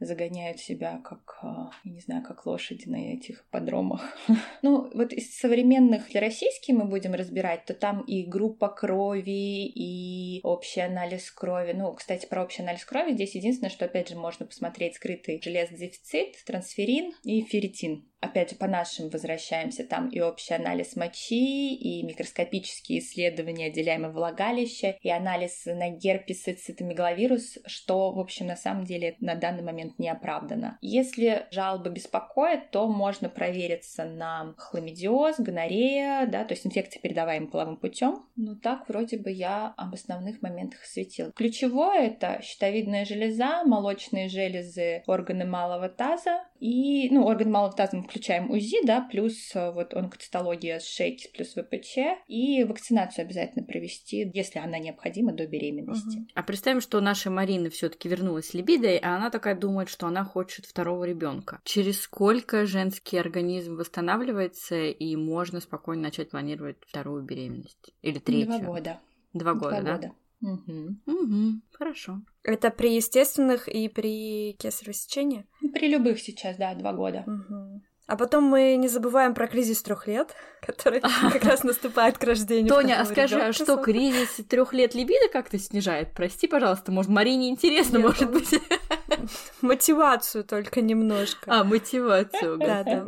загоняют 0.00 0.60
себя 0.60 1.00
как, 1.04 1.38
а, 1.42 1.70
я 1.84 1.92
не 1.92 2.00
знаю, 2.00 2.22
как 2.22 2.46
лошади 2.46 2.88
на 2.88 3.14
этих 3.14 3.44
подромах. 3.50 4.16
Ну, 4.62 4.90
вот 4.94 5.12
из 5.12 5.36
современных, 5.38 6.06
если 6.06 6.18
российские 6.18 6.76
мы 6.76 6.84
будем 6.84 7.14
разбирать, 7.14 7.64
то 7.64 7.74
там 7.74 8.02
и 8.02 8.22
группа 8.22 8.68
крови, 8.68 9.66
и 9.66 10.40
общий 10.44 10.80
анализ 10.80 11.30
крови. 11.30 11.72
Ну, 11.72 11.92
кстати, 11.94 12.26
про 12.26 12.42
общий 12.42 12.62
анализ 12.62 12.84
крови 12.84 13.12
здесь 13.12 13.34
единственное, 13.34 13.70
что, 13.70 13.86
опять 13.86 14.08
же, 14.08 14.16
можно 14.16 14.46
посмотреть 14.46 14.96
скрытый 14.96 15.40
железный 15.42 15.78
дефицит, 15.78 16.36
трансферин 16.44 17.12
и 17.24 17.42
ферритин. 17.42 18.06
Опять 18.22 18.50
же, 18.50 18.56
по 18.56 18.68
нашим 18.68 19.10
возвращаемся, 19.10 19.84
там 19.84 20.08
и 20.08 20.20
общий 20.20 20.54
анализ 20.54 20.94
мочи, 20.94 21.74
и 21.74 22.04
микроскопические 22.04 23.00
исследования 23.00 23.66
отделяемого 23.66 24.12
влагалища, 24.12 24.96
и 25.00 25.10
анализ 25.10 25.64
на 25.66 25.90
герпес 25.90 26.46
и 26.46 26.52
цитомегаловирус, 26.52 27.58
что, 27.66 28.12
в 28.12 28.20
общем, 28.20 28.46
на 28.46 28.54
самом 28.54 28.84
деле 28.84 29.16
на 29.18 29.34
данный 29.34 29.64
момент 29.64 29.98
не 29.98 30.08
оправдано. 30.08 30.78
Если 30.80 31.46
жалобы 31.50 31.90
беспокоят, 31.90 32.70
то 32.70 32.86
можно 32.86 33.28
провериться 33.28 34.04
на 34.04 34.54
хламидиоз, 34.56 35.40
гонорея, 35.40 36.26
да, 36.26 36.44
то 36.44 36.54
есть 36.54 36.64
инфекции, 36.64 37.00
передаваемые 37.00 37.50
половым 37.50 37.76
путем. 37.76 38.24
Ну 38.36 38.54
так, 38.54 38.88
вроде 38.88 39.18
бы 39.18 39.32
я 39.32 39.74
об 39.76 39.94
основных 39.94 40.42
моментах 40.42 40.82
осветила. 40.82 41.32
Ключевое 41.32 42.06
это 42.06 42.40
щитовидная 42.40 43.04
железа, 43.04 43.64
молочные 43.64 44.28
железы, 44.28 45.02
органы 45.08 45.44
малого 45.44 45.88
таза, 45.88 46.44
и, 46.62 47.10
ну, 47.10 47.26
органы 47.26 47.50
малого 47.50 47.72
таза 47.72 47.96
мы 47.96 48.04
включаем 48.04 48.48
УЗИ, 48.52 48.86
да, 48.86 49.00
плюс 49.10 49.34
э, 49.56 49.72
вот 49.72 49.94
онкоцитология 49.94 50.78
с 50.78 50.86
шейки 50.86 51.28
плюс 51.34 51.54
ВПЧ, 51.54 52.22
и 52.28 52.62
вакцинацию 52.62 53.24
обязательно 53.24 53.64
провести, 53.64 54.30
если 54.32 54.60
она 54.60 54.78
необходима 54.78 55.32
до 55.32 55.44
беременности. 55.48 56.18
Мгм. 56.18 56.28
А 56.34 56.42
представим, 56.44 56.80
что 56.80 57.00
наша 57.00 57.30
Марина 57.30 57.68
все-таки 57.68 58.08
вернулась 58.08 58.50
с 58.50 58.54
либидой, 58.54 58.98
а 58.98 59.16
она 59.16 59.30
такая 59.30 59.56
думает, 59.56 59.88
что 59.88 60.06
она 60.06 60.22
хочет 60.22 60.64
второго 60.64 61.02
ребенка. 61.02 61.60
Через 61.64 62.00
сколько 62.00 62.64
женский 62.64 63.18
организм 63.18 63.74
восстанавливается 63.74 64.76
и 64.84 65.16
можно 65.16 65.58
спокойно 65.60 66.02
начать 66.02 66.30
планировать 66.30 66.76
вторую 66.86 67.24
беременность? 67.24 67.92
Или 68.02 68.20
третью? 68.20 68.46
Два 68.46 68.58
года. 68.60 69.00
Два 69.32 69.54
года, 69.54 69.80
Два 69.80 69.82
да? 69.82 69.96
года. 69.96 70.12
Мгм. 70.42 71.00
Угу, 71.06 71.60
хорошо. 71.72 72.20
Это 72.42 72.70
при 72.70 72.96
естественных 72.96 73.68
и 73.68 73.88
при 73.88 74.54
кесарево 74.58 74.92
сечении? 74.92 75.46
При 75.72 75.88
любых 75.88 76.18
сейчас, 76.20 76.56
да, 76.56 76.74
два 76.74 76.92
года. 76.92 77.22
Мгм. 77.26 77.82
А 78.08 78.16
потом 78.16 78.44
мы 78.44 78.74
не 78.76 78.88
забываем 78.88 79.32
про 79.32 79.46
кризис 79.46 79.80
трех 79.82 80.08
лет, 80.08 80.34
который 80.60 81.00
как 81.00 81.44
раз 81.44 81.62
наступает 81.62 82.18
к 82.18 82.24
рождению. 82.24 82.68
Тоня, 82.68 83.00
а 83.00 83.04
скажи, 83.06 83.40
а 83.40 83.52
что 83.52 83.76
кризис 83.76 84.40
трех 84.48 84.72
лет 84.74 84.94
либидо 84.96 85.28
как-то 85.32 85.56
снижает? 85.58 86.12
Прости, 86.12 86.48
пожалуйста, 86.48 86.90
может, 86.90 87.10
Марине 87.10 87.48
интересно, 87.48 87.98
Нет, 87.98 88.06
может 88.06 88.22
он- 88.22 88.32
быть. 88.32 88.60
Мотивацию 89.62 90.42
только 90.44 90.80
немножко. 90.80 91.44
А, 91.46 91.62
мотивацию. 91.62 92.58
Да, 92.58 92.82
да. 92.82 93.06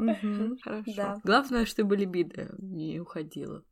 Хорошо. 0.62 0.92
Да. 0.96 1.20
Главное, 1.24 1.66
чтобы 1.66 1.96
либидо 1.96 2.54
не 2.58 3.00
уходила. 3.00 3.62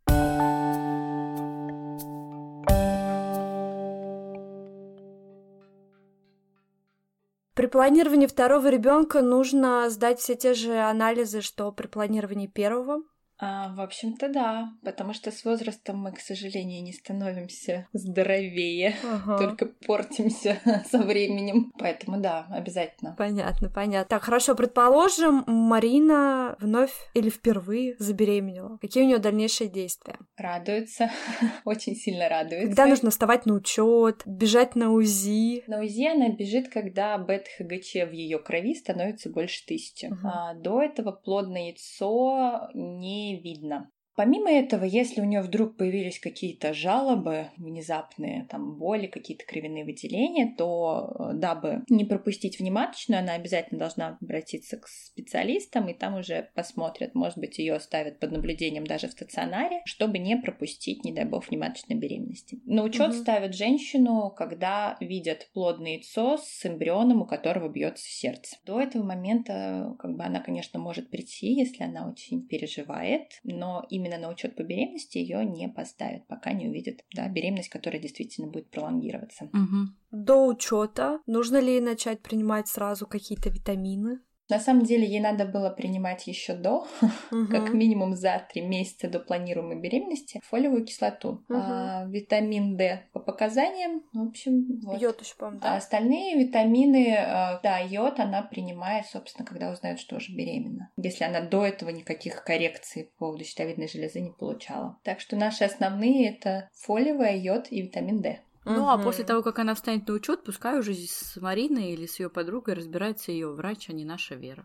Планировании 7.73 8.27
второго 8.27 8.69
ребенка 8.69 9.23
нужно 9.23 9.91
сдать 9.91 10.21
все 10.21 10.37
те 10.37 10.55
же 10.55 10.79
анализы, 10.79 11.41
что 11.41 11.73
при 11.73 11.89
планировании 11.89 12.47
первого. 12.47 13.03
А, 13.45 13.75
в 13.75 13.81
общем-то, 13.81 14.29
да, 14.29 14.73
потому 14.85 15.13
что 15.13 15.33
с 15.33 15.45
возрастом 15.45 15.99
мы, 15.99 16.13
к 16.13 16.21
сожалению, 16.21 16.81
не 16.85 16.93
становимся 16.93 17.89
здоровее, 17.93 18.95
Ага. 19.05 19.37
только 19.37 19.67
портимся 19.85 20.61
со 20.89 20.99
временем. 20.99 21.73
Поэтому 21.77 22.21
да, 22.21 22.47
обязательно. 22.51 23.17
Понятно, 23.19 23.69
понятно. 23.69 24.09
Так, 24.09 24.23
хорошо, 24.23 24.55
предположим, 24.55 25.43
Марина 25.49 26.57
вновь 26.61 26.93
или 27.15 27.31
впервые 27.31 27.97
забеременела. 27.99 28.79
Какие 28.81 29.03
у 29.03 29.07
нее 29.07 29.19
дальнейшие 29.19 29.69
действия? 29.69 30.19
Радуется, 30.37 31.11
очень 31.65 31.97
сильно 31.97 32.29
радуется. 32.29 32.69
Когда 32.69 32.87
нужно 32.87 33.11
вставать 33.11 33.45
на 33.45 33.55
учет, 33.55 34.23
бежать 34.25 34.77
на 34.77 34.93
УЗИ? 34.93 35.65
На 35.67 35.81
УЗИ 35.81 36.13
она 36.13 36.29
бежит, 36.29 36.69
когда 36.69 37.19
бета-ХГЧ 37.19 38.09
в 38.09 38.13
ее 38.13 38.39
крови 38.39 38.75
становится 38.75 39.31
больше 39.31 39.67
тысячи. 39.67 40.07
Мгм. 40.07 40.27
А 40.29 40.55
до 40.55 40.81
этого 40.81 41.11
плодное 41.11 41.63
яйцо 41.71 42.69
не 42.75 43.32
видно. 43.41 43.91
Помимо 44.15 44.51
этого, 44.51 44.85
если 44.85 45.21
у 45.21 45.25
нее 45.25 45.41
вдруг 45.41 45.77
появились 45.77 46.19
какие-то 46.19 46.75
жалобы 46.75 47.49
внезапные, 47.57 48.47
там 48.51 48.77
боли, 48.77 49.07
какие-то 49.07 49.45
кровяные 49.47 49.85
выделения, 49.85 50.55
то 50.57 51.15
э, 51.19 51.35
дабы 51.35 51.83
не 51.89 52.05
пропустить 52.05 52.59
внематочную, 52.59 53.21
она 53.21 53.35
обязательно 53.35 53.79
должна 53.79 54.19
обратиться 54.21 54.77
к 54.77 54.87
специалистам, 54.87 55.89
и 55.89 55.95
там 55.95 56.17
уже 56.19 56.51
посмотрят, 56.55 57.15
может 57.15 57.39
быть, 57.39 57.59
ее 57.59 57.75
оставят 57.75 58.21
под 58.21 58.33
наблюдением 58.33 58.87
даже 58.87 59.09
в 59.09 59.13
стационаре, 59.13 59.81
чтобы 59.87 60.19
не 60.19 60.37
пропустить, 60.37 61.05
не 61.05 61.13
дай 61.13 61.25
бог, 61.25 61.49
внематочной 61.49 61.97
беременности. 61.97 62.61
На 62.67 62.83
учет 62.83 63.11
Мгм. 63.11 63.19
ставят 63.19 63.55
женщину, 63.55 64.31
когда 64.37 64.97
видят 65.01 65.49
плодное 65.55 65.93
яйцо 65.93 66.37
с 66.37 66.67
эмбрионом, 66.67 67.23
у 67.23 67.27
которого 67.27 67.69
бьется 67.69 68.05
сердце. 68.05 68.57
До 68.67 68.81
этого 68.81 69.03
момента, 69.03 69.97
как 69.99 70.17
бы 70.17 70.25
она, 70.25 70.41
конечно, 70.41 70.79
может 70.79 71.11
прийти, 71.11 71.55
если 71.55 71.85
она 71.85 72.11
очень 72.11 72.47
переживает, 72.47 73.41
но 73.43 73.87
именно 74.03 74.19
на 74.19 74.29
учет 74.29 74.57
по 74.57 74.63
беременности 74.63 75.19
ее 75.19 75.45
не 75.45 75.69
поставят, 75.69 76.27
пока 76.27 76.53
не 76.53 76.69
увидят 76.69 77.05
да, 77.15 77.29
беременность, 77.29 77.69
которая 77.69 78.01
действительно 78.01 78.49
будет 78.49 78.71
пролонгироваться. 78.71 79.49
Мгм. 79.53 79.97
До 80.11 80.47
учета 80.47 81.21
нужно 81.27 81.61
ли 81.61 81.81
начать 81.81 82.21
принимать 82.21 82.69
сразу 82.69 83.07
какие-то 83.07 83.49
витамины? 83.49 84.21
На 84.49 84.59
самом 84.59 84.85
деле 84.85 85.07
ей 85.07 85.21
надо 85.21 85.47
было 85.47 85.71
принимать 85.71 86.27
еще 86.27 86.55
до, 86.55 86.87
как 87.51 87.73
минимум 87.73 88.15
за 88.15 88.47
три 88.53 88.63
месяца 88.63 89.09
до 89.09 89.21
планируемой 89.21 89.81
беременности, 89.81 90.41
фолиевую 90.45 90.85
кислоту. 90.85 91.45
А, 91.49 92.05
витамин 92.07 92.77
D 92.77 93.03
по 93.13 93.21
показаниям, 93.21 94.03
в 94.13 94.29
общем, 94.29 94.81
вот. 94.83 95.01
Йод 95.01 95.21
еще, 95.21 95.35
по-моему, 95.37 95.61
А 95.63 95.71
да? 95.71 95.77
остальные 95.77 96.45
витамины, 96.45 97.09
э, 97.09 97.61
да, 97.63 97.79
йод 97.79 98.21
она 98.21 98.43
принимает, 98.43 99.07
собственно, 99.07 99.47
когда 99.47 99.71
узнает, 99.71 99.99
что 99.99 100.17
уже 100.17 100.35
беременна. 100.35 100.91
Если 100.97 101.25
она 101.25 101.41
до 101.41 101.65
этого 101.65 101.91
никаких 101.91 102.45
коррекций 102.45 103.05
по 103.05 103.27
поводу 103.27 103.45
щитовидной 103.45 103.89
железы 103.89 104.21
не 104.21 104.31
получала. 104.31 104.99
Так 105.03 105.21
что 105.21 105.37
наши 105.37 105.65
основные 105.65 106.31
это 106.31 106.69
фолиевая, 106.75 107.37
йод 107.37 107.69
и 107.71 107.83
витамин 107.83 108.21
D. 108.21 108.41
Ну, 108.65 108.89
а 108.89 108.99
после 108.99 109.25
того, 109.25 109.43
как 109.43 109.59
она 109.59 109.75
встанет 109.75 110.07
на 110.07 110.15
учет, 110.15 110.45
пускай 110.45 110.79
уже 110.79 110.95
с 110.95 111.37
Мариной 111.41 111.93
или 111.93 112.07
с 112.07 112.21
ее 112.21 112.31
подругой 112.31 112.75
разбирается 112.75 113.33
ее 113.33 113.53
врач, 113.53 113.89
а 113.89 113.93
не 113.93 114.05
наша 114.05 114.35
Вера. 114.37 114.65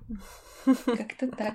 Как-то 0.86 1.28
так. 1.36 1.54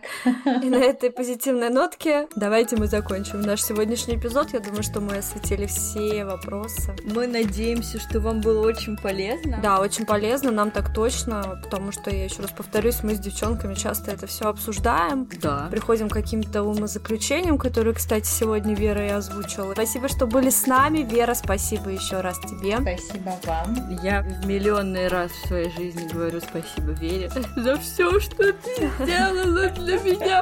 И 0.63 0.69
на 0.69 0.77
этой 0.77 1.11
позитивной 1.11 1.69
нотке 1.71 2.29
давайте 2.37 2.77
мы 2.77 2.87
закончим 2.87 3.41
наш 3.43 3.63
сегодняшний 3.63 4.17
эпизод. 4.17 4.53
Я 4.53 4.61
думаю, 4.61 4.83
что 4.83 5.01
мы 5.01 5.19
осветили 5.19 5.67
все 5.67 6.25
вопросы. 6.25 6.95
Мы 7.05 7.27
надеемся, 7.27 8.01
что 8.01 8.21
вам 8.21 8.41
было 8.41 8.67
очень 8.67 8.97
полезно. 8.97 9.59
Да, 9.63 9.81
очень 9.81 10.07
полезно, 10.07 10.51
нам 10.51 10.71
так 10.71 10.93
точно, 10.95 11.61
потому 11.63 11.93
что, 11.93 12.11
я 12.11 12.25
еще 12.25 12.43
раз 12.43 12.51
повторюсь, 12.51 13.03
мы 13.03 13.15
с 13.15 13.19
девчонками 13.19 13.75
часто 13.75 14.11
это 14.13 14.27
все 14.27 14.47
обсуждаем, 14.47 15.29
Да. 15.41 15.69
приходим 15.71 16.09
к 16.09 16.13
каким-то 16.15 16.63
умозаключениям, 16.63 17.59
которые, 17.59 17.95
кстати, 17.95 18.27
сегодня 18.27 18.75
Вера 18.75 19.07
и 19.07 19.11
озвучила. 19.11 19.73
Спасибо, 19.73 20.09
что 20.09 20.27
были 20.27 20.51
с 20.51 20.67
нами. 20.67 20.99
Вера, 21.01 21.35
спасибо 21.35 21.91
еще 21.91 22.21
раз 22.21 22.39
тебе. 22.41 22.77
Спасибо 22.81 23.39
вам. 23.45 23.99
Я 24.03 24.23
в 24.23 24.47
миллионный 24.47 25.09
раз 25.09 25.31
в 25.33 25.49
своей 25.49 25.71
жизни 25.73 26.09
говорю 26.13 26.41
спасибо 26.41 26.93
Вере 26.93 27.31
за 27.57 27.77
все, 27.77 28.19
что 28.21 28.53
ты 28.53 28.91
сделала 29.05 29.69
для 29.69 29.99
меня. 30.01 30.41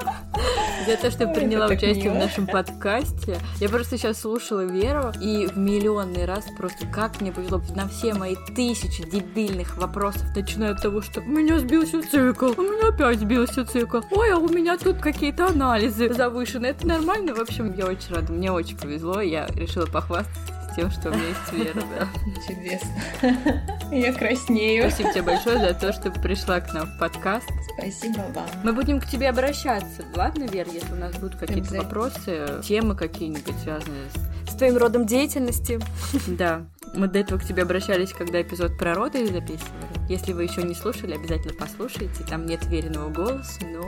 За 0.86 0.96
то, 0.96 1.10
что 1.10 1.26
приняла 1.28 1.66
это 1.66 1.74
участие 1.74 2.10
в 2.10 2.14
нашем 2.14 2.46
подкасте. 2.46 3.36
Я 3.60 3.68
просто 3.68 3.98
сейчас 3.98 4.20
слушала 4.20 4.60
Веру, 4.60 5.12
и 5.20 5.46
в 5.46 5.56
миллионный 5.58 6.24
раз 6.24 6.46
просто 6.56 6.86
как 6.86 7.20
мне 7.20 7.32
повезло 7.32 7.60
на 7.74 7.88
все 7.88 8.14
мои 8.14 8.36
тысячи 8.54 9.08
дебильных 9.08 9.76
вопросов, 9.76 10.22
начиная 10.34 10.72
от 10.72 10.82
того, 10.82 11.02
что 11.02 11.20
у 11.20 11.24
меня 11.24 11.58
сбился 11.58 12.02
цикл, 12.02 12.52
у 12.56 12.62
меня 12.62 12.88
опять 12.88 13.20
сбился 13.20 13.64
цикл, 13.64 14.00
ой, 14.10 14.32
а 14.32 14.38
у 14.38 14.48
меня 14.48 14.78
тут 14.78 14.98
какие-то 14.98 15.48
анализы 15.48 16.12
завышены. 16.12 16.66
Это 16.66 16.86
нормально? 16.86 17.34
В 17.34 17.40
общем, 17.40 17.74
я 17.74 17.86
очень 17.86 18.14
рада. 18.14 18.32
Мне 18.32 18.50
очень 18.50 18.76
повезло, 18.76 19.20
я 19.20 19.46
решила 19.48 19.86
похвастаться 19.86 20.59
тем, 20.74 20.90
что 20.90 21.10
у 21.10 21.14
меня 21.14 21.28
есть 21.28 21.52
Вера, 21.52 21.82
да. 21.98 22.08
Чудесно. 22.46 23.70
Я 23.94 24.12
краснею. 24.12 24.90
Спасибо 24.90 25.12
тебе 25.12 25.22
большое 25.22 25.58
за 25.58 25.74
то, 25.74 25.92
что 25.92 26.10
пришла 26.10 26.60
к 26.60 26.72
нам 26.72 26.86
в 26.86 26.98
подкаст. 26.98 27.50
Спасибо 27.76 28.18
вам. 28.34 28.46
Мы 28.64 28.72
будем 28.72 29.00
к 29.00 29.06
тебе 29.06 29.28
обращаться, 29.28 30.04
ладно, 30.14 30.44
Вер, 30.44 30.66
если 30.72 30.92
у 30.92 30.96
нас 30.96 31.14
будут 31.16 31.36
какие-то 31.36 31.74
вопросы, 31.74 32.60
темы 32.62 32.94
какие-нибудь 32.94 33.58
связанные 33.62 34.04
С 34.48 34.54
твоим 34.54 34.76
родом 34.76 35.06
деятельности. 35.06 35.80
с... 36.12 36.26
Да. 36.28 36.62
Мы 36.94 37.06
до 37.06 37.20
этого 37.20 37.38
к 37.38 37.44
тебе 37.44 37.62
обращались, 37.62 38.12
когда 38.12 38.42
эпизод 38.42 38.76
про 38.76 38.94
роды 38.94 39.24
записывали. 39.26 39.86
Если 40.08 40.32
вы 40.32 40.42
еще 40.42 40.62
не 40.62 40.74
слушали, 40.74 41.14
обязательно 41.14 41.54
послушайте. 41.54 42.24
Там 42.28 42.46
нет 42.46 42.64
веренного 42.66 43.10
голоса, 43.10 43.60
но 43.64 43.82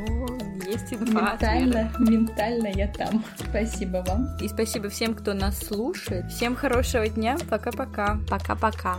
есть 0.73 0.93
инфа. 0.93 1.33
Ментально, 1.33 1.93
ментально 1.99 2.67
я 2.69 2.89
там. 2.89 3.25
Спасибо 3.37 4.05
вам. 4.07 4.37
И 4.41 4.49
спасибо 4.49 4.89
всем, 4.89 5.15
кто 5.15 5.35
нас 5.35 5.59
слушает. 5.59 6.31
Всем 6.31 6.57
хорошего 6.57 7.09
дня. 7.09 7.37
Пока-пока. 7.49 8.19
Пока-пока. 8.29 8.99